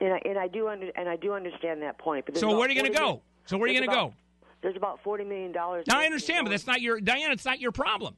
and 0.00 0.12
I, 0.12 0.20
and 0.24 0.38
I 0.38 0.46
do 0.46 0.68
under, 0.68 0.90
and 0.94 1.08
I 1.08 1.16
do 1.16 1.32
understand 1.32 1.82
that 1.82 1.98
point. 1.98 2.26
But 2.26 2.36
So 2.36 2.50
where 2.56 2.68
are 2.68 2.70
you 2.70 2.80
going 2.80 2.92
to 2.92 2.98
go? 2.98 3.22
So 3.46 3.56
where 3.56 3.68
are 3.68 3.72
you 3.72 3.78
going 3.78 3.90
to 3.90 3.94
go? 3.94 4.14
There's 4.62 4.76
about 4.76 5.02
forty 5.02 5.24
million 5.24 5.52
dollars. 5.52 5.86
Now 5.88 6.00
I 6.00 6.04
understand, 6.04 6.44
but 6.44 6.50
that's 6.50 6.66
not 6.66 6.80
your 6.80 7.00
Diana. 7.00 7.32
It's 7.32 7.46
not 7.46 7.60
your 7.60 7.72
problem. 7.72 8.16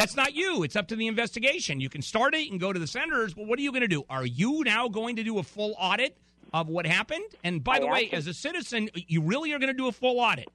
That's 0.00 0.16
not 0.16 0.34
you. 0.34 0.62
It's 0.62 0.76
up 0.76 0.88
to 0.88 0.96
the 0.96 1.06
investigation. 1.06 1.78
You 1.78 1.90
can 1.90 2.00
start 2.00 2.34
it 2.34 2.50
and 2.50 2.58
go 2.58 2.72
to 2.72 2.78
the 2.78 2.86
senators, 2.86 3.34
but 3.34 3.46
what 3.46 3.58
are 3.58 3.62
you 3.62 3.70
going 3.70 3.82
to 3.82 3.88
do? 3.88 4.04
Are 4.08 4.24
you 4.24 4.62
now 4.64 4.88
going 4.88 5.16
to 5.16 5.22
do 5.22 5.38
a 5.38 5.42
full 5.42 5.74
audit 5.78 6.16
of 6.54 6.68
what 6.68 6.86
happened? 6.86 7.26
And 7.44 7.62
by 7.62 7.74
I 7.74 7.80
the 7.80 7.86
way, 7.86 8.04
him- 8.06 8.16
as 8.16 8.26
a 8.26 8.32
citizen, 8.32 8.88
you 8.94 9.20
really 9.20 9.52
are 9.52 9.58
going 9.58 9.68
to 9.68 9.76
do 9.76 9.88
a 9.88 9.92
full 9.92 10.18
audit? 10.18 10.48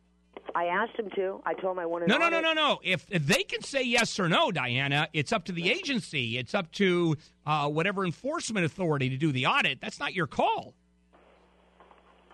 I 0.55 0.65
asked 0.65 0.97
him 0.97 1.12
to. 1.15 1.41
I 1.45 1.53
told 1.53 1.77
him 1.77 1.79
I 1.79 1.86
wanted. 1.86 2.08
No, 2.08 2.17
no, 2.17 2.29
no, 2.29 2.38
audit. 2.38 2.55
no, 2.55 2.69
no. 2.69 2.79
If, 2.84 3.05
if 3.12 3.27
they 3.27 3.43
can 3.43 3.62
say 3.62 3.84
yes 3.84 4.19
or 4.19 4.27
no, 4.27 4.51
Diana, 4.51 5.10
it's 5.13 5.31
up 5.31 5.45
to 5.45 5.51
the 5.51 5.69
agency. 5.69 6.39
It's 6.39 6.55
up 6.55 6.71
to 6.73 7.15
uh, 7.45 7.69
whatever 7.69 8.03
enforcement 8.03 8.65
authority 8.65 9.10
to 9.10 9.17
do 9.17 9.31
the 9.31 9.45
audit. 9.45 9.79
That's 9.79 9.99
not 9.99 10.15
your 10.15 10.27
call. 10.27 10.73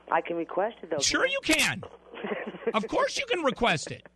I 0.09 0.21
can 0.21 0.37
request 0.37 0.77
it 0.83 0.91
though. 0.91 0.99
Sure, 0.99 1.27
you 1.27 1.39
can. 1.43 1.83
of 2.73 2.87
course, 2.87 3.17
you 3.17 3.25
can 3.25 3.43
request 3.43 3.91
it. 3.91 4.07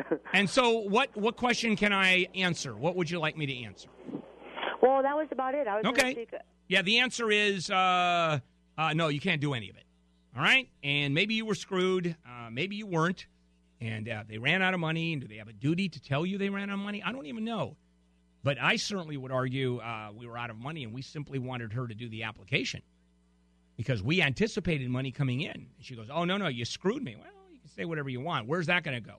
And 0.34 0.48
so, 0.48 0.78
what 0.80 1.14
what 1.16 1.36
question 1.36 1.76
can 1.76 1.92
I 1.92 2.26
answer? 2.34 2.74
What 2.76 2.96
would 2.96 3.10
you 3.10 3.18
like 3.18 3.36
me 3.36 3.46
to 3.46 3.64
answer? 3.64 3.88
Well, 4.82 5.02
that 5.02 5.16
was 5.16 5.28
about 5.30 5.54
it. 5.54 5.66
I 5.66 5.76
was 5.76 5.86
Okay. 5.86 6.14
seek 6.14 6.34
Yeah, 6.68 6.82
the 6.82 6.98
answer 6.98 7.30
is 7.30 7.70
uh, 7.70 8.40
uh, 8.78 8.92
no. 8.94 9.08
You 9.08 9.20
can't 9.20 9.40
do 9.40 9.54
any 9.54 9.70
of 9.70 9.76
it. 9.76 9.84
All 10.36 10.42
right, 10.42 10.68
and 10.82 11.12
maybe 11.14 11.34
you 11.34 11.44
were 11.44 11.54
screwed. 11.54 12.16
Uh, 12.26 12.48
maybe 12.50 12.76
you 12.76 12.86
weren't, 12.86 13.26
and 13.80 14.08
uh, 14.08 14.24
they 14.26 14.38
ran 14.38 14.62
out 14.62 14.72
of 14.74 14.80
money. 14.80 15.12
And 15.12 15.20
do 15.22 15.28
they 15.28 15.36
have 15.36 15.48
a 15.48 15.52
duty 15.52 15.88
to 15.90 16.00
tell 16.00 16.24
you 16.24 16.38
they 16.38 16.48
ran 16.48 16.70
out 16.70 16.74
of 16.74 16.80
money? 16.80 17.02
I 17.02 17.12
don't 17.12 17.26
even 17.26 17.44
know. 17.44 17.76
But 18.42 18.58
I 18.60 18.76
certainly 18.76 19.16
would 19.16 19.30
argue 19.30 19.78
uh, 19.78 20.10
we 20.16 20.26
were 20.26 20.36
out 20.36 20.50
of 20.50 20.56
money, 20.56 20.82
and 20.84 20.92
we 20.92 21.02
simply 21.02 21.38
wanted 21.38 21.72
her 21.74 21.86
to 21.86 21.94
do 21.94 22.08
the 22.08 22.24
application 22.24 22.82
because 23.76 24.02
we 24.02 24.20
anticipated 24.22 24.88
money 24.88 25.12
coming 25.12 25.42
in. 25.42 25.52
And 25.54 25.68
she 25.80 25.94
goes, 25.94 26.08
"Oh 26.10 26.24
no, 26.24 26.38
no, 26.38 26.48
you 26.48 26.64
screwed 26.64 27.02
me." 27.04 27.14
Well, 27.16 27.26
you 27.52 27.60
can 27.60 27.68
say 27.70 27.84
whatever 27.84 28.08
you 28.08 28.20
want. 28.20 28.48
Where's 28.48 28.66
that 28.66 28.82
going 28.82 29.00
to 29.00 29.06
go? 29.06 29.16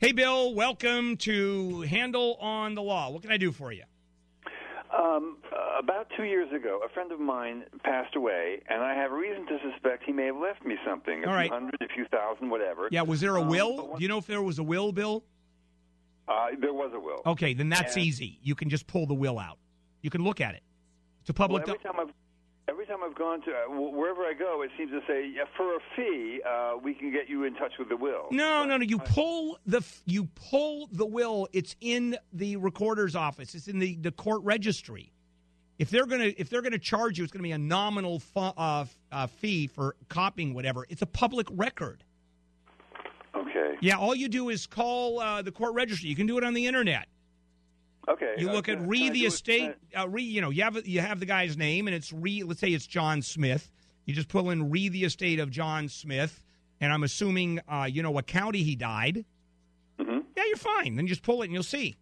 Hey, 0.00 0.12
Bill, 0.12 0.54
welcome 0.54 1.16
to 1.18 1.82
Handel 1.82 2.36
on 2.40 2.74
the 2.74 2.80
Law. 2.82 3.10
What 3.10 3.20
can 3.22 3.30
I 3.30 3.36
do 3.36 3.52
for 3.52 3.70
you? 3.70 3.82
Um, 4.96 5.36
about 5.78 6.06
two 6.16 6.24
years 6.24 6.50
ago, 6.52 6.80
a 6.84 6.88
friend 6.88 7.12
of 7.12 7.20
mine 7.20 7.64
passed 7.84 8.16
away, 8.16 8.62
and 8.68 8.82
I 8.82 8.94
have 8.94 9.10
reason 9.12 9.46
to 9.46 9.58
suspect 9.70 10.04
he 10.04 10.12
may 10.12 10.26
have 10.26 10.36
left 10.36 10.64
me 10.64 10.76
something—a 10.86 11.26
All 11.28 11.34
right. 11.34 11.48
few 11.50 11.54
hundred, 11.54 11.82
a 11.82 11.88
few 11.94 12.06
thousand, 12.06 12.48
whatever. 12.48 12.88
Yeah, 12.90 13.02
was 13.02 13.20
there 13.20 13.36
a 13.36 13.42
Um, 13.42 13.48
will? 13.48 13.94
Do 13.96 14.02
you 14.02 14.08
know 14.08 14.18
if 14.18 14.26
there 14.26 14.42
was 14.42 14.58
a 14.58 14.62
will, 14.62 14.90
Bill? 14.90 15.22
Uh, 16.26 16.46
there 16.60 16.72
was 16.72 16.92
a 16.94 16.98
will. 17.00 17.20
Okay, 17.26 17.52
then 17.54 17.68
that's 17.68 17.94
And- 17.96 18.04
easy. 18.04 18.38
You 18.42 18.54
can 18.54 18.70
just 18.70 18.86
pull 18.86 19.06
the 19.06 19.14
will 19.14 19.38
out. 19.38 19.58
You 20.00 20.08
can 20.10 20.24
look 20.24 20.40
at 20.40 20.54
it. 20.54 20.62
It's 21.20 21.30
a 21.30 21.32
Well, 21.38 21.48
public. 21.48 21.68
every 21.68 21.78
time 21.80 22.00
I've 22.00 22.14
every 22.70 22.86
time 22.86 22.98
I've 23.04 23.16
gone 23.16 23.42
to 23.42 23.50
uh, 23.50 23.90
wherever 23.90 24.22
I 24.22 24.32
go, 24.32 24.62
it 24.62 24.70
seems 24.78 24.90
to 24.92 25.00
say 25.06 25.28
yeah, 25.34 25.42
for 25.56 25.74
a 25.74 25.78
fee, 25.96 26.40
uh, 26.48 26.74
we 26.82 26.94
can 26.94 27.12
get 27.12 27.28
you 27.28 27.44
in 27.44 27.54
touch 27.54 27.72
with 27.78 27.88
the 27.88 27.96
will. 27.96 28.28
no, 28.30 28.64
no, 28.64 28.76
no. 28.76 28.84
You 28.84 28.98
pull 28.98 29.58
the 29.66 29.78
f- 29.78 30.02
you 30.06 30.24
pull 30.50 30.88
the 30.92 31.04
will. 31.04 31.48
It's 31.52 31.74
in 31.80 32.16
the 32.32 32.56
recorder's 32.56 33.16
office. 33.16 33.54
It's 33.54 33.66
in 33.68 33.78
the, 33.80 33.96
the 33.96 34.12
court 34.12 34.42
registry. 34.44 35.12
If 35.78 35.90
they're 35.90 36.06
gonna 36.06 36.32
if 36.36 36.48
they're 36.48 36.62
gonna 36.62 36.78
charge 36.78 37.18
you, 37.18 37.24
it's 37.24 37.32
gonna 37.32 37.42
be 37.42 37.52
a 37.52 37.58
nominal 37.58 38.20
fu- 38.20 38.40
uh, 38.40 38.84
uh, 39.10 39.26
fee 39.26 39.66
for 39.66 39.96
copying 40.08 40.54
whatever. 40.54 40.86
It's 40.88 41.02
a 41.02 41.06
public 41.06 41.48
record. 41.50 42.04
Okay. 43.34 43.76
Yeah, 43.80 43.96
all 43.96 44.14
you 44.14 44.28
do 44.28 44.50
is 44.50 44.66
call 44.66 45.20
uh, 45.20 45.42
the 45.42 45.52
court 45.52 45.74
registry. 45.74 46.08
You 46.08 46.16
can 46.16 46.26
do 46.26 46.36
it 46.38 46.44
on 46.44 46.54
the 46.54 46.66
internet. 46.66 47.08
Okay. 48.10 48.34
You 48.38 48.48
uh, 48.50 48.52
look 48.52 48.64
can- 48.66 48.82
at 48.82 48.88
re 48.88 49.08
the 49.10 49.26
estate. 49.26 49.74
Uh, 49.96 50.08
re, 50.08 50.22
you 50.22 50.40
know, 50.40 50.50
you 50.50 50.62
have 50.62 50.86
you 50.86 51.00
have 51.00 51.20
the 51.20 51.26
guy's 51.26 51.56
name, 51.56 51.86
and 51.86 51.94
it's 51.94 52.12
re. 52.12 52.42
Let's 52.42 52.60
say 52.60 52.68
it's 52.70 52.86
John 52.86 53.22
Smith. 53.22 53.70
You 54.06 54.14
just 54.14 54.28
pull 54.28 54.50
in 54.50 54.70
re 54.70 54.88
the 54.88 55.04
estate 55.04 55.38
of 55.38 55.50
John 55.50 55.88
Smith, 55.88 56.42
and 56.80 56.92
I'm 56.92 57.02
assuming 57.04 57.60
uh, 57.68 57.88
you 57.90 58.02
know 58.02 58.10
what 58.10 58.26
county 58.26 58.62
he 58.62 58.74
died. 58.76 59.24
Mhm. 59.98 60.24
Yeah, 60.36 60.44
you're 60.46 60.56
fine. 60.56 60.96
Then 60.96 61.06
just 61.06 61.22
pull 61.22 61.42
it, 61.42 61.46
and 61.46 61.54
you'll 61.54 61.62
see. 61.62 61.96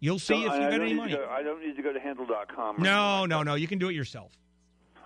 You'll 0.00 0.18
see 0.18 0.42
So 0.42 0.46
if 0.46 0.50
I- 0.52 0.54
you 0.56 0.70
got 0.70 0.80
any 0.82 0.94
money. 0.94 1.12
Go, 1.12 1.26
I 1.30 1.42
don't 1.42 1.64
need 1.64 1.76
to 1.76 1.82
go 1.82 1.92
to 1.92 2.00
handle.com. 2.00 2.82
No, 2.82 3.12
anything 3.20 3.28
no, 3.30 3.36
like 3.38 3.46
no. 3.46 3.54
You 3.54 3.68
can 3.68 3.78
do 3.78 3.88
it 3.88 3.94
yourself. 3.94 4.32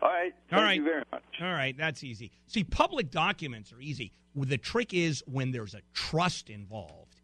All 0.00 0.08
right. 0.08 0.32
All 0.52 0.58
Thank 0.58 0.62
right. 0.62 0.76
you 0.76 0.84
very 0.84 1.02
much. 1.12 1.22
All 1.40 1.52
right, 1.52 1.76
that's 1.76 2.02
easy. 2.04 2.30
See, 2.46 2.64
public 2.64 3.10
documents 3.10 3.72
are 3.72 3.80
easy. 3.80 4.12
The 4.34 4.58
trick 4.58 4.94
is 4.94 5.22
when 5.26 5.50
there's 5.50 5.74
a 5.74 5.82
trust 5.92 6.50
involved. 6.50 7.20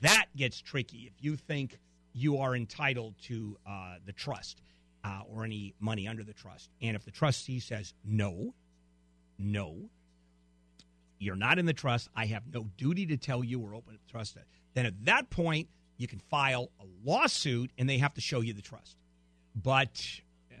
That 0.00 0.26
gets 0.36 0.60
tricky 0.60 1.10
if 1.14 1.22
you 1.22 1.36
think 1.36 1.78
you 2.12 2.38
are 2.38 2.54
entitled 2.54 3.14
to 3.22 3.56
uh, 3.66 3.96
the 4.04 4.12
trust 4.12 4.62
uh, 5.04 5.20
or 5.28 5.44
any 5.44 5.74
money 5.80 6.06
under 6.06 6.22
the 6.22 6.32
trust. 6.32 6.70
And 6.80 6.96
if 6.96 7.04
the 7.04 7.10
trustee 7.10 7.60
says, 7.60 7.94
no, 8.04 8.54
no, 9.38 9.76
you're 11.18 11.36
not 11.36 11.58
in 11.58 11.66
the 11.66 11.72
trust, 11.72 12.08
I 12.14 12.26
have 12.26 12.42
no 12.52 12.68
duty 12.76 13.06
to 13.06 13.16
tell 13.16 13.44
you 13.44 13.60
or 13.60 13.74
open 13.74 13.94
the 13.94 14.10
trust, 14.10 14.36
then 14.74 14.86
at 14.86 15.04
that 15.04 15.30
point, 15.30 15.68
you 15.96 16.08
can 16.08 16.18
file 16.18 16.70
a 16.80 16.84
lawsuit 17.04 17.70
and 17.78 17.88
they 17.88 17.98
have 17.98 18.14
to 18.14 18.20
show 18.20 18.40
you 18.40 18.52
the 18.52 18.62
trust. 18.62 18.96
But, 19.54 20.04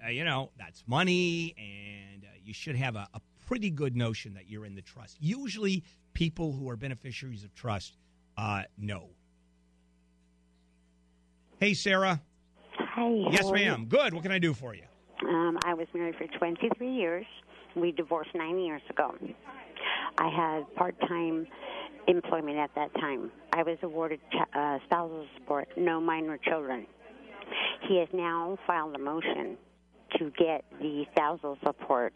uh, 0.04 0.10
you 0.10 0.24
know, 0.24 0.50
that's 0.58 0.84
money, 0.86 1.54
and 1.56 2.24
uh, 2.24 2.28
you 2.44 2.54
should 2.54 2.76
have 2.76 2.94
a, 2.94 3.08
a 3.14 3.20
pretty 3.46 3.70
good 3.70 3.96
notion 3.96 4.34
that 4.34 4.48
you're 4.48 4.66
in 4.66 4.74
the 4.74 4.82
trust. 4.82 5.16
Usually, 5.20 5.82
people 6.12 6.52
who 6.52 6.68
are 6.68 6.76
beneficiaries 6.76 7.42
of 7.42 7.54
trust 7.54 7.96
uh, 8.36 8.62
know. 8.78 9.10
Hey, 11.62 11.74
Sarah. 11.74 12.20
Hi. 12.76 13.08
Yes, 13.30 13.48
ma'am. 13.52 13.86
Good. 13.88 14.14
What 14.14 14.24
can 14.24 14.32
I 14.32 14.40
do 14.40 14.52
for 14.52 14.74
you? 14.74 14.82
Um, 15.28 15.56
I 15.64 15.74
was 15.74 15.86
married 15.94 16.16
for 16.16 16.26
23 16.36 16.90
years. 16.92 17.24
We 17.76 17.92
divorced 17.92 18.30
nine 18.34 18.58
years 18.58 18.82
ago. 18.90 19.14
I 20.18 20.28
had 20.28 20.74
part-time 20.74 21.46
employment 22.08 22.58
at 22.58 22.74
that 22.74 22.92
time. 22.94 23.30
I 23.52 23.62
was 23.62 23.78
awarded 23.84 24.18
ch- 24.32 24.56
uh, 24.56 24.78
spousal 24.86 25.24
support, 25.36 25.68
no 25.76 26.00
minor 26.00 26.36
children. 26.36 26.84
He 27.88 27.96
has 28.00 28.08
now 28.12 28.58
filed 28.66 28.96
a 28.96 28.98
motion 28.98 29.56
to 30.18 30.32
get 30.36 30.64
the 30.80 31.04
spousal 31.12 31.58
support 31.64 32.12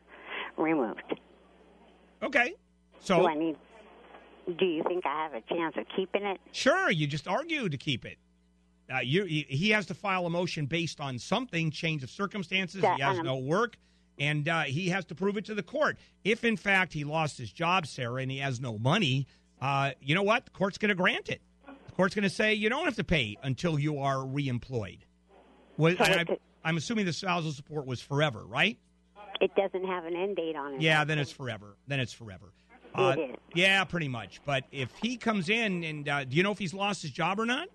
removed. 0.58 1.20
Okay. 2.20 2.48
Do 2.48 2.54
So, 2.98 3.28
I 3.28 3.34
need? 3.34 3.54
Do 4.58 4.66
you 4.66 4.82
think 4.88 5.06
I 5.06 5.22
have 5.22 5.34
a 5.34 5.54
chance 5.54 5.76
of 5.78 5.84
keeping 5.94 6.24
it? 6.24 6.40
sure, 6.50 6.90
you 6.90 7.06
just 7.06 7.28
argue 7.28 7.68
to 7.68 7.76
keep 7.76 8.04
it. 8.04 8.18
Uh, 8.92 8.98
you, 9.00 9.24
he 9.24 9.70
has 9.70 9.86
to 9.86 9.94
file 9.94 10.26
a 10.26 10.30
motion 10.30 10.66
based 10.66 11.00
on 11.00 11.18
something, 11.18 11.70
change 11.70 12.02
of 12.02 12.10
circumstances. 12.10 12.82
That- 12.82 12.96
he 12.96 13.02
has 13.02 13.18
and 13.18 13.26
no 13.26 13.36
work, 13.36 13.76
and 14.18 14.48
uh, 14.48 14.62
he 14.62 14.88
has 14.90 15.04
to 15.06 15.14
prove 15.14 15.36
it 15.36 15.44
to 15.46 15.54
the 15.54 15.62
court. 15.62 15.98
If, 16.24 16.44
in 16.44 16.56
fact, 16.56 16.92
he 16.92 17.04
lost 17.04 17.36
his 17.38 17.50
job, 17.52 17.86
Sarah, 17.86 18.22
and 18.22 18.30
he 18.30 18.38
has 18.38 18.60
no 18.60 18.78
money, 18.78 19.26
uh, 19.60 19.90
you 20.00 20.14
know 20.14 20.22
what? 20.22 20.44
The 20.44 20.50
court's 20.52 20.78
going 20.78 20.90
to 20.90 20.94
grant 20.94 21.28
it. 21.28 21.40
The 21.66 21.92
court's 21.92 22.14
going 22.14 22.22
to 22.24 22.30
say 22.30 22.54
you 22.54 22.68
don't 22.68 22.84
have 22.84 22.96
to 22.96 23.04
pay 23.04 23.36
until 23.42 23.78
you 23.78 23.98
are 23.98 24.16
reemployed. 24.18 25.00
Was, 25.76 25.96
So 25.98 26.04
and 26.04 26.20
it- 26.30 26.40
I, 26.64 26.68
I'm 26.68 26.76
assuming 26.76 27.06
the 27.06 27.12
spousal 27.12 27.52
support 27.52 27.86
was 27.86 28.00
forever, 28.00 28.44
right? 28.46 28.78
It 29.40 29.54
doesn't 29.54 29.84
have 29.86 30.04
an 30.04 30.16
end 30.16 30.36
date 30.36 30.56
on 30.56 30.74
it. 30.74 30.80
Yeah, 30.80 31.04
then 31.04 31.18
it's 31.18 31.30
forever. 31.30 31.76
Then 31.86 32.00
it's 32.00 32.12
forever. 32.12 32.52
Uh, 32.94 33.14
It. 33.18 33.38
Yeah, 33.54 33.84
pretty 33.84 34.08
much. 34.08 34.40
But 34.46 34.64
if 34.72 34.90
he 35.02 35.16
comes 35.18 35.48
in 35.50 35.84
and 35.84 36.08
uh, 36.08 36.24
do 36.24 36.36
you 36.36 36.42
know 36.42 36.52
if 36.52 36.58
he's 36.58 36.72
lost 36.72 37.02
his 37.02 37.10
job 37.10 37.38
or 37.38 37.44
not? 37.44 37.68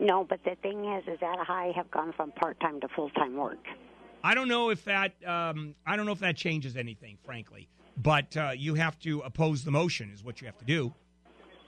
No, 0.00 0.24
but 0.24 0.40
the 0.44 0.54
thing 0.62 0.84
is, 0.84 1.04
is 1.08 1.18
that 1.20 1.46
I 1.48 1.72
have 1.74 1.90
gone 1.90 2.12
from 2.12 2.30
part-time 2.32 2.80
to 2.80 2.88
full-time 2.88 3.36
work. 3.36 3.58
I 4.22 4.34
don't 4.34 4.48
know 4.48 4.70
if 4.70 4.84
that 4.84 5.12
um, 5.26 5.74
I 5.86 5.96
don't 5.96 6.06
know 6.06 6.12
if 6.12 6.20
that 6.20 6.36
changes 6.36 6.76
anything, 6.76 7.18
frankly. 7.24 7.68
But 7.96 8.36
uh, 8.36 8.50
you 8.56 8.74
have 8.74 8.98
to 9.00 9.20
oppose 9.20 9.64
the 9.64 9.70
motion, 9.72 10.10
is 10.12 10.22
what 10.22 10.40
you 10.40 10.46
have 10.46 10.58
to 10.58 10.64
do. 10.64 10.94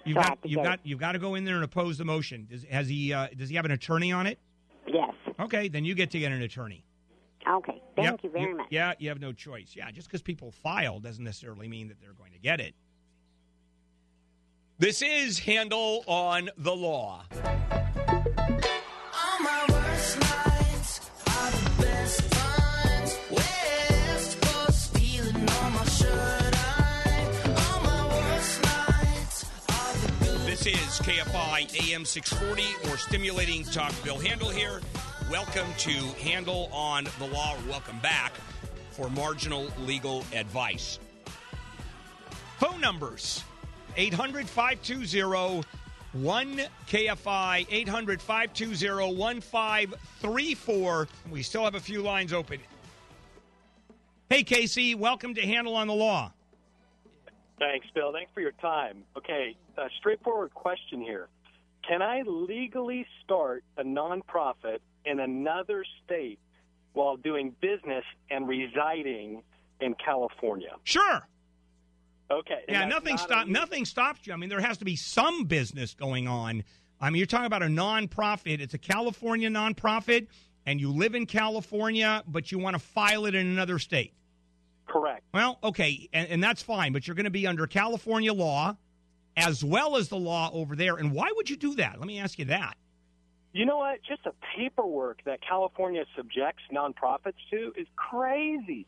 You've 0.05 0.16
So 0.16 0.23
got 0.23 0.43
to 0.43 0.49
you've 0.49 0.62
got 0.62 0.75
it. 0.75 0.81
you've 0.85 0.99
got 1.01 1.12
to 1.12 1.19
go 1.19 1.35
in 1.35 1.45
there 1.45 1.57
and 1.57 1.64
oppose 1.64 1.99
the 1.99 2.05
motion. 2.05 2.47
Does, 2.49 2.64
has 2.64 2.88
he 2.88 3.12
uh, 3.12 3.29
does 3.37 3.49
he 3.49 3.57
have 3.57 3.64
an 3.64 3.73
attorney 3.73 4.12
on 4.12 4.27
it? 4.27 4.38
Yes. 4.87 5.12
Okay, 5.38 5.69
then 5.69 5.85
you 5.85 5.95
get 5.95 6.11
to 6.12 6.19
get 6.19 6.33
an 6.33 6.43
attorney. 6.43 6.85
Okay, 7.49 7.81
thank 7.97 8.07
Yep, 8.07 8.21
you 8.23 8.31
very 8.31 8.55
much. 8.55 8.66
Yeah, 8.71 8.93
you 8.99 9.09
have 9.09 9.21
no 9.21 9.33
choice. 9.33 9.73
Yeah, 9.75 9.90
just 9.90 10.09
because 10.09 10.23
people 10.23 10.53
file 10.53 11.01
doesn't 11.01 11.25
necessarily 11.25 11.69
mean 11.69 11.88
that 11.88 12.01
they're 12.01 12.12
going 12.12 12.33
to 12.33 12.38
get 12.38 12.61
it. 12.61 12.75
This 14.79 15.03
is 15.03 15.38
Handel 15.38 16.05
on 16.07 16.51
the 16.57 16.75
Law. 16.75 17.25
This 30.62 30.75
is 30.75 31.07
KFI 31.07 31.90
AM 31.90 32.05
640 32.05 32.90
or 32.90 32.99
Stimulating 32.99 33.64
Talk. 33.64 33.94
Bill 34.05 34.18
Handel 34.18 34.51
here. 34.51 34.83
Welcome 35.31 35.66
to 35.79 35.90
Handel 36.20 36.68
on 36.70 37.05
the 37.18 37.29
Law. 37.29 37.57
Welcome 37.66 37.99
back 38.01 38.35
for 38.90 39.09
marginal 39.09 39.68
legal 39.79 40.23
advice. 40.35 40.99
Phone 42.59 42.79
numbers 42.79 43.42
800 43.96 44.46
520 44.46 45.62
1KFI, 46.18 47.66
800 47.70 48.20
520 48.20 49.14
1534. 49.14 51.09
We 51.31 51.42
still 51.42 51.64
have 51.64 51.75
a 51.75 51.81
few 51.81 52.03
lines 52.03 52.35
open. 52.35 52.61
Hey, 54.29 54.42
Casey, 54.42 54.94
welcome 54.94 55.35
to 55.37 55.40
Handel 55.40 55.75
on 55.75 55.87
the 55.87 55.94
Law. 55.94 56.35
Thanks, 57.61 57.87
Bill. 57.94 58.11
Thanks 58.12 58.33
for 58.35 58.40
your 58.40 58.53
time. 58.53 59.05
Okay, 59.16 59.55
a 59.77 59.87
straightforward 59.99 60.53
question 60.55 61.01
here. 61.01 61.29
Can 61.87 62.03
I 62.03 62.23
legally 62.27 63.07
start 63.23 63.64
a 63.77 63.85
nonprofit 63.85 64.79
in 65.05 65.20
another 65.20 65.85
state 66.05 66.38
while 66.94 67.16
doing 67.16 67.55
business 67.61 68.05
and 68.31 68.49
residing 68.49 69.42
in 69.81 69.94
California? 69.94 70.73
Sure. 70.85 71.29
Okay. 72.31 72.62
Yeah, 72.68 72.87
nothing 72.87 73.16
not 73.16 73.20
stop 73.20 73.46
a- 73.46 73.51
nothing 73.51 73.85
stops 73.85 74.27
you. 74.27 74.33
I 74.33 74.37
mean, 74.37 74.49
there 74.49 74.61
has 74.61 74.79
to 74.79 74.85
be 74.85 74.96
some 74.96 75.44
business 75.44 75.94
going 75.94 76.29
on. 76.29 76.64
I 77.01 77.11
mean, 77.11 77.18
you're 77.18 77.27
talking 77.27 77.46
about 77.46 77.62
a 77.62 77.66
nonprofit. 77.66 78.61
It's 78.61 78.75
a 78.75 78.79
California 78.79 79.51
nonprofit, 79.51 80.29
and 80.64 80.81
you 80.81 80.92
live 80.92 81.14
in 81.14 81.27
California, 81.27 82.23
but 82.27 82.53
you 82.53 82.59
want 82.59 82.75
to 82.75 82.81
file 82.81 83.27
it 83.27 83.35
in 83.35 83.46
another 83.46 83.79
state. 83.79 84.14
Correct. 84.90 85.22
Well, 85.33 85.59
okay, 85.62 86.09
and, 86.12 86.29
and 86.29 86.42
that's 86.42 86.62
fine, 86.62 86.92
but 86.92 87.07
you're 87.07 87.14
going 87.14 87.24
to 87.24 87.31
be 87.31 87.46
under 87.46 87.66
California 87.66 88.33
law 88.33 88.76
as 89.37 89.62
well 89.64 89.96
as 89.96 90.09
the 90.09 90.16
law 90.16 90.50
over 90.53 90.74
there. 90.74 90.96
And 90.96 91.12
why 91.12 91.31
would 91.35 91.48
you 91.48 91.57
do 91.57 91.76
that? 91.76 91.98
Let 91.98 92.07
me 92.07 92.18
ask 92.18 92.38
you 92.38 92.46
that. 92.46 92.76
You 93.53 93.66
know 93.66 93.79
what? 93.79 94.00
Just 94.03 94.24
the 94.24 94.33
paperwork 94.57 95.22
that 95.24 95.40
California 95.46 96.05
subjects 96.16 96.62
nonprofits 96.72 97.35
to 97.50 97.72
is 97.76 97.87
crazy. 97.96 98.87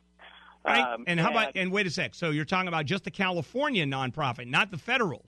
Right? 0.65 0.81
Um, 0.81 1.05
and 1.07 1.19
how 1.19 1.31
about 1.31 1.53
and 1.57 1.73
wait 1.73 1.87
a 1.87 1.91
sec. 1.91 2.15
So 2.15 2.31
you're 2.31 2.45
talking 2.45 2.69
about 2.69 2.87
just 2.87 3.05
the 3.05 3.11
California 3.11 3.85
nonprofit, 3.85 4.49
not 4.49 4.71
the 4.71 4.79
federal, 4.79 5.25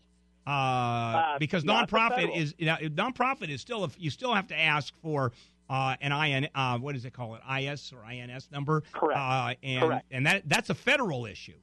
uh, 0.47 1.39
because 1.39 1.65
nonprofit 1.65 2.37
is 2.37 2.55
you 2.59 2.67
know, 2.67 2.77
nonprofit 2.83 3.49
is 3.49 3.61
still 3.61 3.91
you 3.99 4.11
still 4.11 4.35
have 4.35 4.47
to 4.49 4.61
ask 4.61 4.95
for 5.03 5.33
uh, 5.69 5.97
an 6.01 6.13
IN 6.13 6.49
uh, 6.55 6.79
what 6.79 6.95
does 6.95 7.05
it 7.05 7.13
call 7.13 7.37
it 7.37 7.43
IS 7.49 7.93
or 7.93 8.05
INS 8.05 8.49
number? 8.51 8.83
Correct. 8.93 9.19
Uh, 9.19 9.55
and 9.63 9.81
Correct. 9.81 10.07
and 10.11 10.27
that 10.27 10.43
that's 10.47 10.71
a 10.71 10.75
federal 10.75 11.27
issue. 11.27 11.55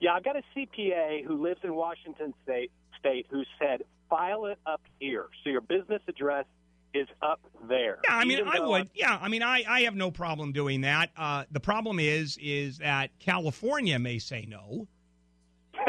Yeah, 0.00 0.14
I've 0.14 0.24
got 0.24 0.36
a 0.36 0.42
CPA 0.56 1.24
who 1.24 1.42
lives 1.42 1.60
in 1.64 1.74
Washington 1.74 2.32
State, 2.44 2.70
State 2.98 3.26
who 3.30 3.42
said, 3.58 3.82
file 4.08 4.46
it 4.46 4.58
up 4.66 4.80
here. 5.00 5.26
So 5.42 5.50
your 5.50 5.60
business 5.60 6.00
address 6.06 6.46
is 6.94 7.08
up 7.20 7.40
there. 7.68 7.98
Yeah, 8.04 8.16
I 8.16 8.24
mean, 8.24 8.46
I 8.46 8.60
would. 8.60 8.90
Yeah, 8.94 9.18
I 9.20 9.28
mean, 9.28 9.42
I, 9.42 9.64
I 9.68 9.80
have 9.82 9.94
no 9.94 10.10
problem 10.10 10.52
doing 10.52 10.82
that. 10.82 11.10
Uh, 11.16 11.44
the 11.50 11.60
problem 11.60 11.98
is, 11.98 12.38
is 12.40 12.78
that 12.78 13.10
California 13.18 13.98
may 13.98 14.18
say 14.18 14.46
no. 14.48 14.86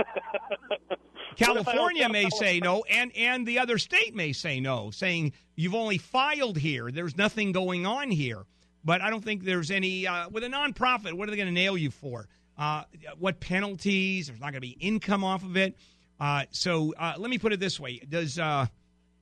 California 1.40 2.10
may 2.10 2.30
say 2.30 2.60
no, 2.60 2.84
and 2.90 3.16
and 3.16 3.48
the 3.48 3.60
other 3.60 3.78
state 3.78 4.16
may 4.16 4.34
say 4.34 4.60
no, 4.60 4.92
saying 4.92 5.34
you've 5.56 5.76
only 5.76 5.98
filed 5.98 6.58
here. 6.58 6.92
There's 6.92 7.18
nothing 7.18 7.52
going 7.52 7.86
on 7.86 8.12
here. 8.12 8.46
But 8.84 9.02
I 9.02 9.10
don't 9.10 9.24
think 9.24 9.44
there's 9.44 9.72
any 9.72 10.08
uh, 10.08 10.30
with 10.30 10.44
a 10.44 10.48
nonprofit. 10.48 11.14
What 11.14 11.28
are 11.28 11.32
they 11.32 11.38
going 11.38 11.48
to 11.48 11.54
nail 11.54 11.78
you 11.78 11.92
for? 11.92 12.28
Uh, 12.58 12.84
what 13.18 13.40
penalties? 13.40 14.28
There's 14.28 14.40
not 14.40 14.52
going 14.52 14.56
to 14.56 14.60
be 14.62 14.78
income 14.80 15.24
off 15.24 15.44
of 15.44 15.58
it. 15.58 15.78
Uh, 16.20 16.44
so 16.52 16.94
uh, 16.98 17.14
let 17.18 17.30
me 17.30 17.38
put 17.38 17.54
it 17.54 17.60
this 17.60 17.80
way: 17.80 18.00
Does 18.00 18.40
uh, 18.40 18.68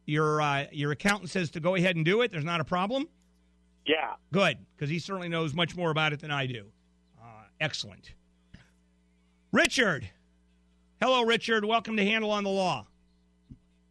your 0.06 0.42
uh, 0.42 0.66
your 0.72 0.92
accountant 0.92 1.30
says 1.30 1.52
to 1.52 1.60
go 1.60 1.76
ahead 1.76 1.96
and 1.96 2.06
do 2.06 2.22
it? 2.22 2.32
There's 2.32 2.44
not 2.44 2.62
a 2.62 2.66
problem. 2.66 3.08
Yeah. 3.86 4.16
Good, 4.34 4.58
because 4.76 4.90
he 4.90 5.00
certainly 5.00 5.30
knows 5.30 5.54
much 5.54 5.76
more 5.76 5.92
about 5.92 6.12
it 6.12 6.20
than 6.20 6.32
I 6.32 6.46
do. 6.46 6.66
Uh, 7.20 7.44
excellent. 7.62 8.12
Richard. 9.52 10.10
Hello, 11.02 11.24
Richard. 11.24 11.64
Welcome 11.64 11.96
to 11.98 12.06
Handel 12.06 12.32
on 12.32 12.44
the 12.44 12.50
Law. 12.50 12.88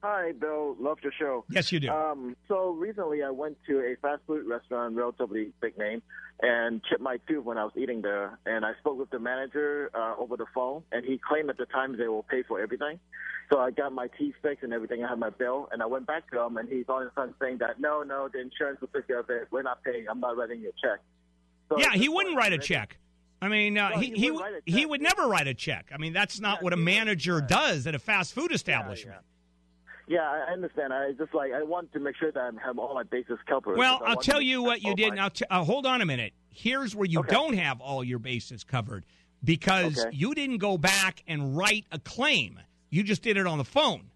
Hi, 0.02 0.32
Bill. 0.32 0.76
Love 0.78 0.98
your 1.02 1.12
show. 1.18 1.44
Yes, 1.50 1.70
you 1.70 1.80
do. 1.80 1.88
Um, 1.88 2.36
so 2.48 2.70
recently, 2.70 3.22
I 3.22 3.30
went 3.30 3.56
to 3.68 3.78
a 3.80 3.96
fast 4.02 4.22
food 4.26 4.46
restaurant, 4.46 4.94
relatively 4.96 5.52
big 5.60 5.78
name, 5.78 6.02
and 6.42 6.82
chipped 6.84 7.00
my 7.00 7.18
tooth 7.28 7.44
when 7.44 7.58
I 7.58 7.64
was 7.64 7.72
eating 7.76 8.02
there. 8.02 8.38
And 8.44 8.64
I 8.64 8.72
spoke 8.80 8.98
with 8.98 9.10
the 9.10 9.18
manager 9.18 9.90
uh, 9.94 10.14
over 10.18 10.36
the 10.36 10.46
phone, 10.54 10.82
and 10.92 11.04
he 11.04 11.18
claimed 11.18 11.48
at 11.48 11.58
the 11.58 11.66
time 11.66 11.96
they 11.96 12.08
will 12.08 12.24
pay 12.24 12.42
for 12.42 12.60
everything. 12.60 12.98
So 13.50 13.60
I 13.60 13.70
got 13.70 13.92
my 13.92 14.08
teeth 14.18 14.34
fixed 14.42 14.64
and 14.64 14.72
everything. 14.72 15.04
I 15.04 15.08
had 15.08 15.18
my 15.18 15.30
bill, 15.30 15.68
and 15.72 15.82
I 15.82 15.86
went 15.86 16.06
back 16.06 16.28
to 16.32 16.40
him, 16.40 16.56
and 16.56 16.68
he's 16.68 16.86
on 16.88 17.02
his 17.02 17.10
phone 17.14 17.34
saying 17.40 17.58
that 17.58 17.80
no, 17.80 18.02
no, 18.02 18.28
the 18.32 18.40
insurance 18.40 18.80
will 18.80 18.88
take 18.88 19.06
care 19.06 19.20
of 19.20 19.30
it. 19.30 19.46
We're 19.52 19.62
not 19.62 19.82
paying. 19.84 20.06
I'm 20.10 20.20
not 20.20 20.36
writing 20.36 20.60
you 20.60 20.70
a 20.70 20.72
check. 20.72 21.00
So 21.68 21.78
yeah, 21.78 21.94
he 21.94 22.08
wouldn't 22.08 22.36
write 22.36 22.52
a 22.52 22.58
check. 22.58 22.98
I 23.46 23.48
mean, 23.48 23.78
uh, 23.78 23.90
No, 23.90 23.98
he 23.98 24.10
he 24.10 24.30
would- 24.30 24.62
he 24.66 24.84
would 24.84 25.00
never 25.00 25.26
write 25.28 25.46
a 25.46 25.54
check. 25.54 25.86
I 25.92 25.98
mean, 25.98 26.12
that's 26.12 26.40
not 26.40 26.62
what 26.62 26.72
a 26.72 26.76
manager 26.76 27.40
does 27.40 27.86
at 27.86 27.94
a 27.94 27.98
fast 27.98 28.34
food 28.34 28.50
establishment. 28.52 29.20
Yeah, 30.08 30.20
I 30.28 30.52
understand. 30.52 30.92
I 30.92 31.12
just 31.12 31.32
like 31.34 31.52
I 31.52 31.62
want 31.62 31.92
to 31.92 32.00
make 32.00 32.16
sure 32.16 32.30
that 32.32 32.40
I 32.40 32.50
have 32.66 32.78
all 32.78 32.94
my 32.94 33.02
bases 33.04 33.38
covered. 33.46 33.76
Well, 33.76 34.00
I'll 34.04 34.16
tell 34.16 34.40
you 34.40 34.62
what 34.62 34.82
you 34.82 34.94
did. 34.94 35.10
my- 35.10 35.14
Now, 35.16 35.28
t- 35.28 35.44
uh, 35.50 35.64
hold 35.64 35.86
on 35.86 36.00
a 36.00 36.06
minute. 36.06 36.32
Here's 36.48 36.94
where 36.94 37.06
you 37.06 37.22
don't 37.24 37.54
have 37.54 37.80
all 37.80 38.02
your 38.04 38.18
bases 38.18 38.62
covered 38.64 39.04
because 39.44 39.98
Okay. 40.04 40.16
you 40.16 40.34
didn't 40.34 40.58
go 40.58 40.76
back 40.78 41.22
and 41.26 41.56
write 41.56 41.86
a 41.92 41.98
claim. 41.98 42.60
You 42.90 43.02
just 43.02 43.22
did 43.22 43.36
it 43.36 43.46
on 43.46 43.58
the 43.58 43.64
phone. 43.64 44.10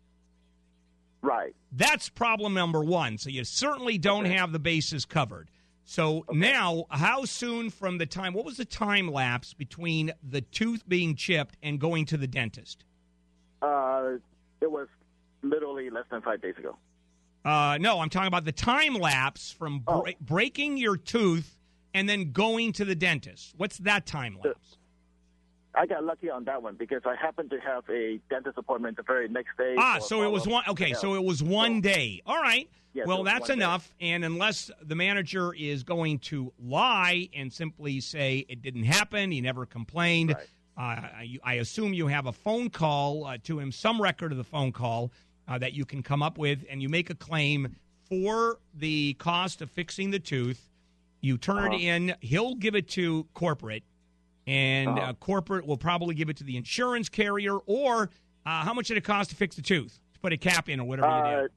Right. 1.23 1.55
That's 1.73 2.09
problem 2.09 2.55
number 2.55 2.81
one. 2.83 3.19
So 3.19 3.29
you 3.29 3.45
certainly 3.45 3.99
don't 3.99 4.25
have 4.25 4.53
the 4.53 4.59
bases 4.59 5.05
covered. 5.05 5.51
So 5.85 6.25
now, 6.31 6.85
how 6.91 7.25
soon 7.25 7.69
from 7.71 7.99
the 7.99 8.07
time? 8.07 8.33
What 8.33 8.45
was 8.45 8.57
the 8.57 8.65
time 8.65 9.11
lapse 9.11 9.55
between 9.55 10.13
the 10.23 10.41
tooth 10.41 10.89
being 10.89 11.17
chipped 11.17 11.57
and 11.63 11.81
going 11.81 12.05
to 12.07 12.17
the 12.17 12.29
dentist? 12.29 12.85
Uh, 13.61 14.13
it 14.61 14.71
was 14.71 14.87
literally 15.43 15.91
less 15.91 16.05
than 16.11 16.23
five 16.23 16.41
days 16.41 16.55
ago. 16.59 16.77
Uh, 17.45 17.79
no, 17.81 18.01
I'm 18.01 18.11
talking 18.11 18.29
about 18.29 18.45
the 18.45 18.53
time 18.53 18.95
lapse 18.95 19.51
from 19.51 19.83
Oh. 19.89 20.07
breaking 20.21 20.77
your 20.77 20.97
tooth 20.97 21.57
and 21.95 22.09
then 22.09 22.31
going 22.33 22.73
to 22.75 22.85
the 22.85 22.95
dentist. 22.95 23.55
What's 23.57 23.79
that 23.79 24.07
time 24.07 24.39
lapse? 24.45 24.77
I 25.75 25.87
got 25.87 26.05
lucky 26.05 26.29
on 26.31 26.45
that 26.45 26.63
one 26.63 26.75
because 26.77 27.03
I 27.07 27.15
happened 27.15 27.51
to 27.51 27.61
have 27.61 27.85
a 27.89 28.19
dentist 28.29 28.59
appointment 28.59 28.97
the 28.97 29.03
very 29.05 29.29
next 29.29 29.57
day. 29.57 29.77
Ah, 29.79 29.99
so 30.01 30.23
it 30.25 30.31
was 30.31 30.47
one. 30.47 30.65
Okay, 30.69 30.93
so 30.95 31.15
it 31.15 31.23
was 31.23 31.43
one 31.43 31.81
day. 31.81 32.21
All 32.27 32.41
right. 32.41 32.69
Yes, 32.93 33.07
well, 33.07 33.23
that's 33.23 33.49
one 33.49 33.59
day. 33.59 33.65
enough. 33.65 33.95
And 34.01 34.25
unless 34.25 34.69
the 34.83 34.97
manager 34.97 35.55
is 35.55 35.85
going 35.85 36.19
to 36.21 36.53
lie 36.61 37.29
and 37.35 37.53
simply 37.53 38.01
say 38.01 38.45
it 38.49 38.63
didn't 38.63 38.83
happen, 38.83 39.31
he 39.31 39.41
never 39.41 39.65
complained. 39.65 40.33
Uh, 40.33 40.37
I, 40.77 41.39
I 41.45 41.55
assume 41.55 41.93
you 41.95 42.09
have 42.09 42.27
a 42.27 42.33
phone 42.33 42.69
call 42.71 43.27
uh, 43.27 43.39
to 43.45 43.61
him, 43.61 43.71
some 43.71 44.03
record 44.03 44.33
of 44.33 44.39
the 44.39 44.45
phone 44.45 44.73
call 44.73 45.13
uh, 45.47 45.57
that 45.59 45.73
you 45.73 45.85
can 45.85 46.03
come 46.03 46.21
up 46.23 46.37
with, 46.37 46.65
and 46.69 46.83
you 46.83 46.89
make 46.89 47.11
a 47.11 47.15
claim 47.15 47.77
for 48.09 48.59
the 48.75 49.15
cost 49.15 49.63
of 49.63 49.71
fixing 49.71 50.11
the 50.11 50.19
tooth. 50.19 50.69
You 51.21 51.39
turn 51.39 51.59
Uh-huh. 51.59 51.75
it 51.75 51.81
in. 51.81 52.15
He'll 52.23 52.55
give 52.57 52.75
it 52.75 52.89
to 52.91 53.25
corporate, 53.35 53.85
and 54.47 54.89
Uh-huh. 54.99 55.11
uh, 55.11 55.13
corporate 55.15 55.67
will 55.67 55.77
probably 55.77 56.15
give 56.15 56.29
it 56.29 56.37
to 56.39 56.45
the 56.45 56.57
insurance 56.57 57.09
carrier. 57.09 57.57
Or 57.67 58.11
uh, 58.47 58.65
how 58.65 58.75
much 58.75 58.89
did 58.89 58.97
it 58.97 59.05
cost 59.05 59.31
to 59.31 59.37
fix 59.37 59.57
the 59.57 59.63
tooth? 59.63 60.01
To 60.15 60.21
put 60.21 60.33
a 60.33 60.37
cap 60.37 60.69
in 60.69 60.81
or 60.81 60.87
whatever 60.87 61.09
you 61.09 61.15
Uh, 61.15 61.41
did. 61.43 61.51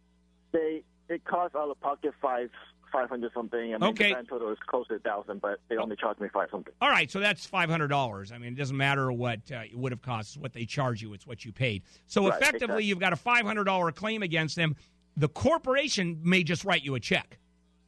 they 0.52 0.84
it 1.14 1.24
cost 1.26 1.56
out 1.56 1.70
of 1.70 1.80
pocket 1.80 2.14
five 2.22 2.50
five 2.92 3.10
hundred 3.10 3.34
something. 3.34 3.60
I 3.74 3.78
mean, 3.78 3.84
Okay. 3.90 4.14
the 4.14 4.24
total 4.24 4.52
is 4.52 4.58
close 4.68 4.88
to 4.90 4.96
a 4.96 5.00
thousand, 5.00 5.42
but 5.42 5.60
they 5.68 5.78
only 5.78 5.96
charged 5.96 6.22
me 6.22 6.30
five 6.32 6.50
something. 6.52 6.74
All 6.80 6.90
right, 6.90 7.10
so 7.10 7.20
that's 7.20 7.44
five 7.46 7.68
hundred 7.70 7.88
dollars. 7.88 8.32
I 8.32 8.38
mean, 8.38 8.54
it 8.54 8.56
doesn't 8.56 8.78
matter 8.78 9.12
what 9.12 9.40
uh, 9.52 9.62
it 9.66 9.76
would 9.76 9.92
have 9.92 10.02
cost; 10.04 10.36
it's 10.36 10.38
what 10.38 10.54
they 10.54 10.66
charge 10.66 11.02
you. 11.02 11.12
It's 11.14 11.26
what 11.26 11.44
you 11.44 11.52
paid. 11.52 11.82
So 12.06 12.28
Right, 12.30 12.36
effectively, 12.40 12.66
exactly. 12.66 12.86
you've 12.86 13.00
got 13.00 13.12
a 13.14 13.16
five 13.16 13.46
hundred 13.46 13.64
dollar 13.64 13.92
claim 13.92 14.22
against 14.22 14.56
them. 14.56 14.76
The 15.18 15.28
corporation 15.28 16.20
may 16.24 16.44
just 16.44 16.64
write 16.66 16.84
you 16.84 16.94
a 16.96 17.00
check 17.00 17.40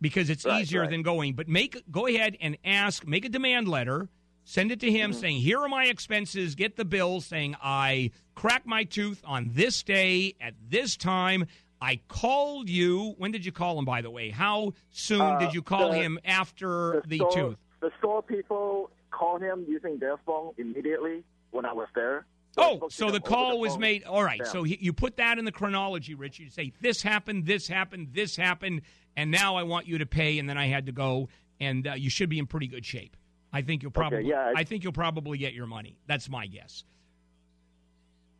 because 0.02 0.30
it's 0.32 0.44
Right, 0.46 0.62
easier 0.62 0.82
right. 0.82 0.90
than 0.90 1.04
going. 1.04 1.34
But 1.36 1.48
make 1.48 1.84
go 1.92 2.08
ahead 2.08 2.36
and 2.42 2.58
ask, 2.66 3.06
make 3.06 3.26
a 3.26 3.30
demand 3.30 3.68
letter, 3.68 4.10
send 4.46 4.72
it 4.72 4.80
to 4.80 4.90
him 4.90 5.12
Mm-hmm. 5.12 5.20
saying, 5.20 5.38
"Here 5.42 5.60
are 5.60 5.68
my 5.68 5.86
expenses." 5.88 6.56
Get 6.56 6.78
the 6.78 6.86
bill 6.86 7.20
saying, 7.20 7.56
"I 7.62 8.12
cracked 8.36 8.66
my 8.68 8.86
tooth 8.86 9.22
on 9.26 9.50
this 9.54 9.84
day 9.84 10.36
at 10.40 10.54
this 10.70 10.96
time." 10.96 11.48
I 11.82 12.00
called 12.08 12.70
you. 12.70 13.16
When 13.18 13.32
did 13.32 13.46
you 13.46 13.52
call 13.52 13.78
him, 13.78 13.84
by 13.86 14.02
the 14.02 14.10
way? 14.10 14.30
How 14.30 14.74
soon 14.92 15.20
Uh, 15.22 15.40
did 15.40 15.54
you 15.54 15.62
call 15.62 15.92
the- 15.92 15.98
him 15.98 16.18
after 16.24 17.04
the, 17.06 17.18
store, 17.18 17.32
tooth? 17.32 17.58
The 17.82 17.92
store 18.00 18.24
people 18.24 18.90
call 19.12 19.38
him 19.40 19.66
using 19.68 19.98
their 20.00 20.16
phone 20.26 20.54
immediately 20.58 21.24
when 21.52 21.66
I 21.66 21.74
was 21.74 21.90
there. 21.94 22.26
Oh, 22.58 22.88
so 22.90 23.12
the 23.12 23.20
call 23.20 23.60
was 23.60 23.74
phone. 23.74 23.82
made. 23.82 24.04
All 24.06 24.24
right. 24.24 24.40
Yeah. 24.40 24.50
So 24.50 24.64
he, 24.64 24.78
you 24.82 24.94
put 24.94 25.18
that 25.18 25.38
in 25.38 25.44
the 25.44 25.52
chronology, 25.52 26.16
Rich. 26.16 26.40
You 26.40 26.50
say, 26.50 26.72
this 26.80 27.02
happened, 27.02 27.46
this 27.46 27.68
happened, 27.68 28.14
this 28.14 28.38
happened, 28.38 28.82
and 29.18 29.30
now 29.30 29.58
I 29.58 29.64
want 29.64 29.86
you 29.86 29.98
to 29.98 30.06
pay, 30.06 30.40
and 30.40 30.50
then 30.50 30.58
I 30.58 30.68
had 30.68 30.86
to 30.86 30.94
go, 30.94 31.28
and 31.60 31.86
uh, 31.86 31.94
you 31.96 32.10
should 32.10 32.30
be 32.30 32.40
in 32.40 32.48
pretty 32.48 32.68
good 32.68 32.86
shape. 32.86 33.18
I 33.56 33.62
think 33.62 33.84
you'll 33.84 33.92
probably. 33.94 34.28
yeah, 34.28 34.52
I- 34.54 34.60
I 34.60 34.64
think 34.66 34.84
you'll 34.84 34.92
probably 34.92 35.38
get 35.38 35.54
your 35.54 35.66
money. 35.66 35.98
That's 36.08 36.30
my 36.30 36.46
guess. 36.46 36.84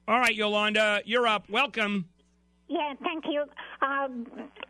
All 0.10 0.20
right, 0.20 0.36
Yolanda, 0.36 1.02
you're 1.06 1.26
up. 1.26 1.50
Welcome. 1.50 2.10
Yeah, 2.68 2.94
thank 3.04 3.26
you. 3.30 3.44
Um, 3.88 4.26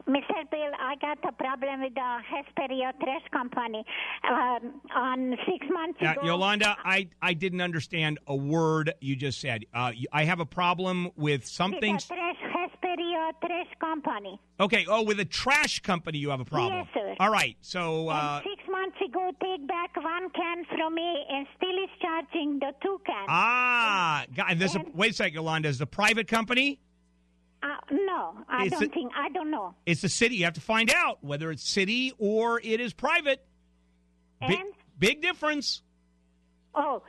Mr. 0.08 0.50
Bill, 0.52 0.72
I 0.80 0.96
got 1.02 1.18
a 1.28 1.32
problem 1.32 1.82
with 1.82 1.96
the 1.96 2.18
Hesperia 2.30 2.92
Trash 3.02 3.22
Company. 3.32 3.86
Um, 4.30 4.82
on 4.94 5.38
six 5.50 5.66
months 5.72 6.00
Uh, 6.02 6.12
ago, 6.12 6.22
Yolanda, 6.26 6.76
I, 6.84 7.08
I 7.22 7.34
didn't 7.34 7.62
understand 7.62 8.20
a 8.28 8.36
word 8.36 8.94
you 9.00 9.16
just 9.16 9.40
said. 9.40 9.66
Uh, 9.74 9.94
I 10.12 10.26
have 10.26 10.42
a 10.42 10.46
problem 10.46 11.06
with 11.16 11.16
with 11.36 11.46
something. 11.48 11.96
the 11.96 12.04
trash, 12.06 12.36
Hesperia 12.54 13.32
Trash 13.46 13.68
Company. 13.80 14.40
Okay. 14.60 14.86
Oh, 14.90 15.04
with 15.04 15.20
a 15.22 15.26
trash 15.26 15.80
company, 15.80 16.18
you 16.18 16.30
have 16.32 16.42
a 16.42 16.46
problem. 16.46 16.74
Yes, 16.74 16.88
sir. 16.94 17.16
All 17.20 17.32
right. 17.32 17.56
So. 17.62 18.10
Uh, 18.10 18.42
and 18.44 18.52
six 18.58 18.68
months 19.00 19.10
ago, 19.14 19.32
take 19.42 19.68
back 19.68 19.96
one 19.98 20.30
can 20.32 20.64
from 20.76 20.96
me 20.96 21.26
and 21.30 21.48
still 21.58 21.70
is 21.84 21.90
charging 22.02 22.60
the 22.60 22.72
two 22.82 23.00
cans. 23.06 23.26
Ah, 23.30 24.26
God, 24.36 24.58
there's 24.60 24.76
a, 24.76 24.84
wait 24.94 25.12
a 25.12 25.16
second, 25.16 25.34
Yolanda. 25.36 25.70
Is 25.70 25.78
the 25.80 25.86
private 25.88 26.28
company? 26.28 26.80
Uh, 27.64 27.68
no, 27.92 28.38
I 28.48 28.66
Is 28.66 28.72
don't 28.72 28.84
it- 28.84 28.94
think. 28.94 29.12
I 29.16 29.30
don't 29.30 29.50
know. 29.52 29.74
It's 29.86 30.02
the 30.02 30.10
city. 30.10 30.36
You 30.38 30.46
have 30.46 30.54
to 30.54 30.62
find 30.62 30.92
out 30.94 31.24
whether 31.24 31.52
it's 31.52 31.68
city 31.68 32.14
or 32.18 32.60
it 32.64 32.80
is 32.80 32.94
private. 32.94 33.44
Big, 34.42 34.60
And 34.60 34.70
big 35.00 35.22
difference. 35.22 35.82
oh, 36.76 37.02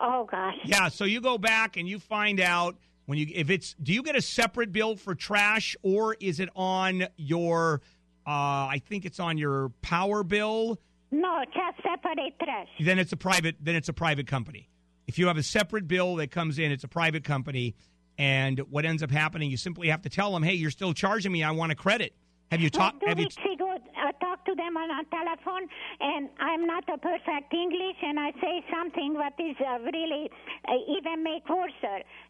oh 0.00 0.24
gosh. 0.30 0.56
Yeah. 0.64 0.88
So 0.88 1.04
you 1.04 1.20
go 1.20 1.38
back 1.38 1.76
and 1.76 1.86
you 1.88 1.98
find 1.98 2.40
out 2.40 2.76
when 3.06 3.18
you 3.18 3.26
if 3.32 3.50
it's 3.50 3.74
do 3.74 3.92
you 3.92 4.02
get 4.02 4.16
a 4.16 4.22
separate 4.22 4.72
bill 4.72 4.96
for 4.96 5.14
trash 5.14 5.76
or 5.82 6.16
is 6.20 6.40
it 6.40 6.48
on 6.56 7.06
your? 7.16 7.82
Uh, 8.26 8.30
I 8.72 8.82
think 8.86 9.04
it's 9.04 9.20
on 9.20 9.38
your 9.38 9.68
power 9.82 10.22
bill. 10.24 10.78
No, 11.10 11.42
just 11.46 11.82
separate 11.82 12.38
trash. 12.42 12.68
Then 12.78 12.98
it's 12.98 13.12
a 13.12 13.16
private. 13.16 13.56
Then 13.60 13.74
it's 13.76 13.88
a 13.88 13.92
private 13.92 14.26
company. 14.26 14.68
If 15.06 15.18
you 15.18 15.26
have 15.26 15.36
a 15.36 15.42
separate 15.42 15.88
bill 15.88 16.16
that 16.16 16.30
comes 16.30 16.58
in, 16.58 16.70
it's 16.70 16.84
a 16.84 16.88
private 16.88 17.24
company. 17.24 17.74
And 18.18 18.58
what 18.70 18.84
ends 18.84 19.02
up 19.02 19.10
happening, 19.10 19.50
you 19.50 19.56
simply 19.56 19.88
have 19.88 20.02
to 20.02 20.08
tell 20.08 20.32
them, 20.32 20.42
"Hey, 20.42 20.54
you're 20.54 20.70
still 20.70 20.92
charging 20.92 21.32
me. 21.32 21.42
I 21.42 21.50
want 21.50 21.72
a 21.72 21.74
credit." 21.74 22.14
Have 22.50 22.60
you 22.60 22.68
talked? 22.68 23.00
Two 23.00 23.06
Have 23.06 23.18
you? 23.18 23.24
weeks 23.24 23.36
ago, 23.36 23.78
I 23.96 24.10
talked 24.20 24.44
to 24.46 24.54
them 24.56 24.76
on 24.76 24.90
a 24.90 25.04
telephone, 25.04 25.68
and 26.00 26.28
I'm 26.40 26.66
not 26.66 26.82
a 26.92 26.98
perfect 26.98 27.54
English, 27.54 27.96
and 28.02 28.18
I 28.18 28.32
say 28.40 28.64
something 28.72 29.14
what 29.14 29.34
is 29.38 29.56
uh, 29.64 29.78
really 29.92 30.28
uh, 30.68 30.72
even 30.98 31.22
make 31.22 31.48
worse. 31.48 31.72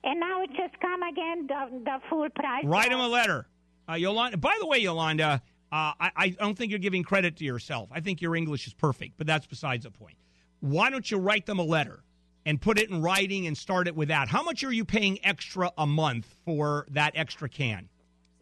And 0.04 0.20
now 0.20 0.42
it 0.42 0.50
just 0.50 0.78
come 0.80 1.02
again 1.02 1.46
the, 1.48 1.80
the 1.84 2.00
full 2.10 2.28
price. 2.34 2.64
Write 2.64 2.92
him 2.92 3.00
a 3.00 3.08
letter. 3.08 3.46
Uh, 3.88 3.94
Yolanda. 3.94 4.36
By 4.36 4.56
the 4.60 4.66
way, 4.66 4.78
Yolanda, 4.78 5.40
uh, 5.72 5.92
I, 6.00 6.10
I 6.16 6.28
don't 6.30 6.56
think 6.56 6.70
you're 6.70 6.78
giving 6.78 7.02
credit 7.02 7.36
to 7.36 7.44
yourself. 7.44 7.88
I 7.92 8.00
think 8.00 8.20
your 8.20 8.34
English 8.34 8.66
is 8.66 8.74
perfect, 8.74 9.14
but 9.18 9.26
that's 9.26 9.46
besides 9.46 9.84
the 9.84 9.90
point. 9.90 10.16
Why 10.60 10.90
don't 10.90 11.10
you 11.10 11.18
write 11.18 11.46
them 11.46 11.58
a 11.58 11.64
letter 11.64 12.02
and 12.44 12.60
put 12.60 12.78
it 12.78 12.90
in 12.90 13.02
writing 13.02 13.46
and 13.46 13.56
start 13.56 13.86
it 13.86 13.94
with 13.94 14.08
that? 14.08 14.28
How 14.28 14.42
much 14.42 14.64
are 14.64 14.72
you 14.72 14.84
paying 14.84 15.24
extra 15.24 15.70
a 15.78 15.86
month 15.86 16.26
for 16.44 16.86
that 16.90 17.12
extra 17.14 17.48
can? 17.48 17.88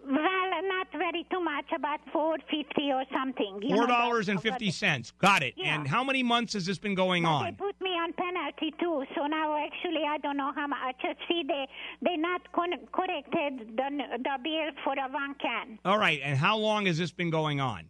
Well, 0.04 0.16
not 0.16 0.88
very 0.92 1.26
too 1.30 1.40
much, 1.40 1.66
about 1.76 2.00
four 2.12 2.38
fifty 2.50 2.90
or 2.92 3.04
something. 3.12 3.60
Four 3.68 3.86
dollars 3.86 4.28
fifty. 4.40 4.70
Got 5.18 5.42
it. 5.42 5.54
Yeah. 5.56 5.74
And 5.74 5.86
how 5.86 6.02
many 6.02 6.22
months 6.22 6.54
has 6.54 6.64
this 6.64 6.78
been 6.78 6.94
going 6.94 7.24
But 7.24 7.28
on? 7.28 7.44
They 7.44 7.52
put 7.52 7.66
me 7.66 7.67
on 8.08 8.12
penalty 8.14 8.74
too, 8.80 9.04
so 9.14 9.26
now 9.26 9.56
actually 9.56 10.04
I 10.08 10.18
don't 10.18 10.36
know 10.36 10.52
how 10.54 10.66
much. 10.66 10.78
I 10.80 10.92
just 11.02 11.18
see 11.28 11.42
they 11.46 11.66
they 12.02 12.16
not 12.16 12.40
con- 12.52 12.86
corrected 12.92 13.76
the 13.76 14.18
the 14.18 14.38
bill 14.42 14.70
for 14.84 14.94
a 14.94 15.10
one 15.10 15.34
can. 15.40 15.78
All 15.84 15.98
right. 15.98 16.20
And 16.22 16.38
how 16.38 16.56
long 16.56 16.86
has 16.86 16.98
this 16.98 17.12
been 17.12 17.30
going 17.30 17.60
on? 17.60 17.84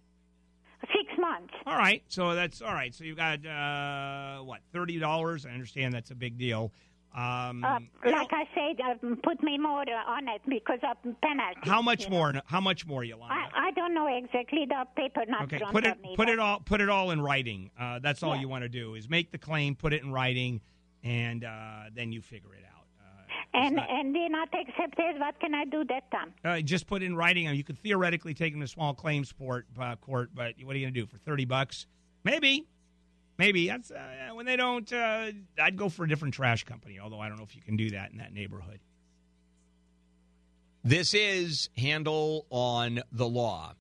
Six 0.80 1.18
months. 1.18 1.52
All 1.66 1.76
right. 1.76 2.02
So 2.08 2.34
that's 2.34 2.62
all 2.62 2.72
right. 2.72 2.94
So 2.94 3.04
you've 3.04 3.16
got 3.16 3.44
uh, 3.44 4.42
what 4.42 4.60
thirty 4.72 4.98
dollars. 4.98 5.46
I 5.46 5.50
understand 5.50 5.94
that's 5.94 6.10
a 6.10 6.14
big 6.14 6.38
deal. 6.38 6.72
Um, 7.14 7.64
Uh, 7.64 7.80
like 8.04 8.32
I 8.32 8.44
said, 8.54 8.80
uh, 8.80 9.14
put 9.22 9.42
me 9.42 9.58
more 9.58 9.80
uh, 9.82 10.10
on 10.12 10.28
it 10.28 10.42
because 10.48 10.78
of 10.82 10.96
penalty. 11.22 11.60
how 11.62 11.80
much 11.82 12.04
you 12.04 12.10
know. 12.10 12.16
more? 12.16 12.34
How 12.46 12.60
much 12.60 12.86
more, 12.86 13.02
Yolanda? 13.02 13.34
I, 13.34 13.68
I 13.68 13.70
don't 13.72 13.94
know 13.94 14.06
exactly 14.06 14.66
the 14.68 14.84
paper 14.96 15.22
not 15.26 15.42
Okay, 15.44 15.60
put 15.70 15.84
it 15.86 16.00
me. 16.02 16.10
put 16.16 16.26
but- 16.26 16.28
it 16.28 16.38
all 16.38 16.60
put 16.60 16.80
it 16.80 16.88
all 16.88 17.10
in 17.10 17.20
writing. 17.20 17.70
Uh, 17.78 17.98
that's 17.98 18.22
all 18.22 18.34
Yeah. 18.34 18.42
you 18.42 18.48
want 18.48 18.62
to 18.64 18.68
do 18.68 18.94
is 18.94 19.08
make 19.08 19.30
the 19.32 19.38
claim, 19.38 19.74
put 19.74 19.92
it 19.92 20.02
in 20.02 20.12
writing, 20.12 20.60
and 21.02 21.44
uh, 21.44 21.84
then 21.94 22.12
you 22.12 22.20
figure 22.20 22.54
it 22.54 22.64
out. 22.64 22.74
And 23.54 23.80
and 23.80 24.14
they 24.14 24.28
not 24.28 24.50
accepted. 24.54 25.18
What 25.18 25.40
can 25.40 25.54
I 25.54 25.64
do 25.64 25.82
that 25.86 26.10
time? 26.10 26.34
Uh, 26.44 26.60
just 26.60 26.86
put 26.86 27.02
it 27.02 27.06
in 27.06 27.16
writing. 27.16 27.46
You 27.54 27.64
could 27.64 27.78
theoretically 27.78 28.34
take 28.34 28.52
them 28.52 28.60
to 28.60 28.68
small 28.68 28.92
claims 28.92 29.32
court, 29.32 29.66
uh, 29.80 29.96
court, 29.96 30.30
but 30.34 30.54
what 30.62 30.76
are 30.76 30.78
you 30.78 30.84
going 30.84 30.94
to 30.94 31.00
do 31.00 31.06
for 31.06 31.16
thirty 31.16 31.46
bucks? 31.46 31.86
Maybe, 32.24 32.66
maybe 33.38 33.68
that's 33.68 33.90
uh, 33.90 34.34
when 34.34 34.46
they 34.46 34.56
don't. 34.56 34.92
Uh, 34.92 35.30
I'd 35.60 35.76
go 35.76 35.88
for 35.88 36.04
a 36.04 36.08
different 36.08 36.34
trash 36.34 36.64
company. 36.64 36.98
Although 36.98 37.20
I 37.20 37.28
don't 37.28 37.38
know 37.38 37.44
if 37.44 37.56
you 37.56 37.62
can 37.62 37.76
do 37.76 37.90
that 37.90 38.10
in 38.10 38.18
that 38.18 38.32
neighborhood. 38.32 38.80
This 40.84 41.12
is 41.14 41.70
Handel 41.76 42.46
on 42.50 43.00
the 43.12 43.28
Law. 43.28 43.74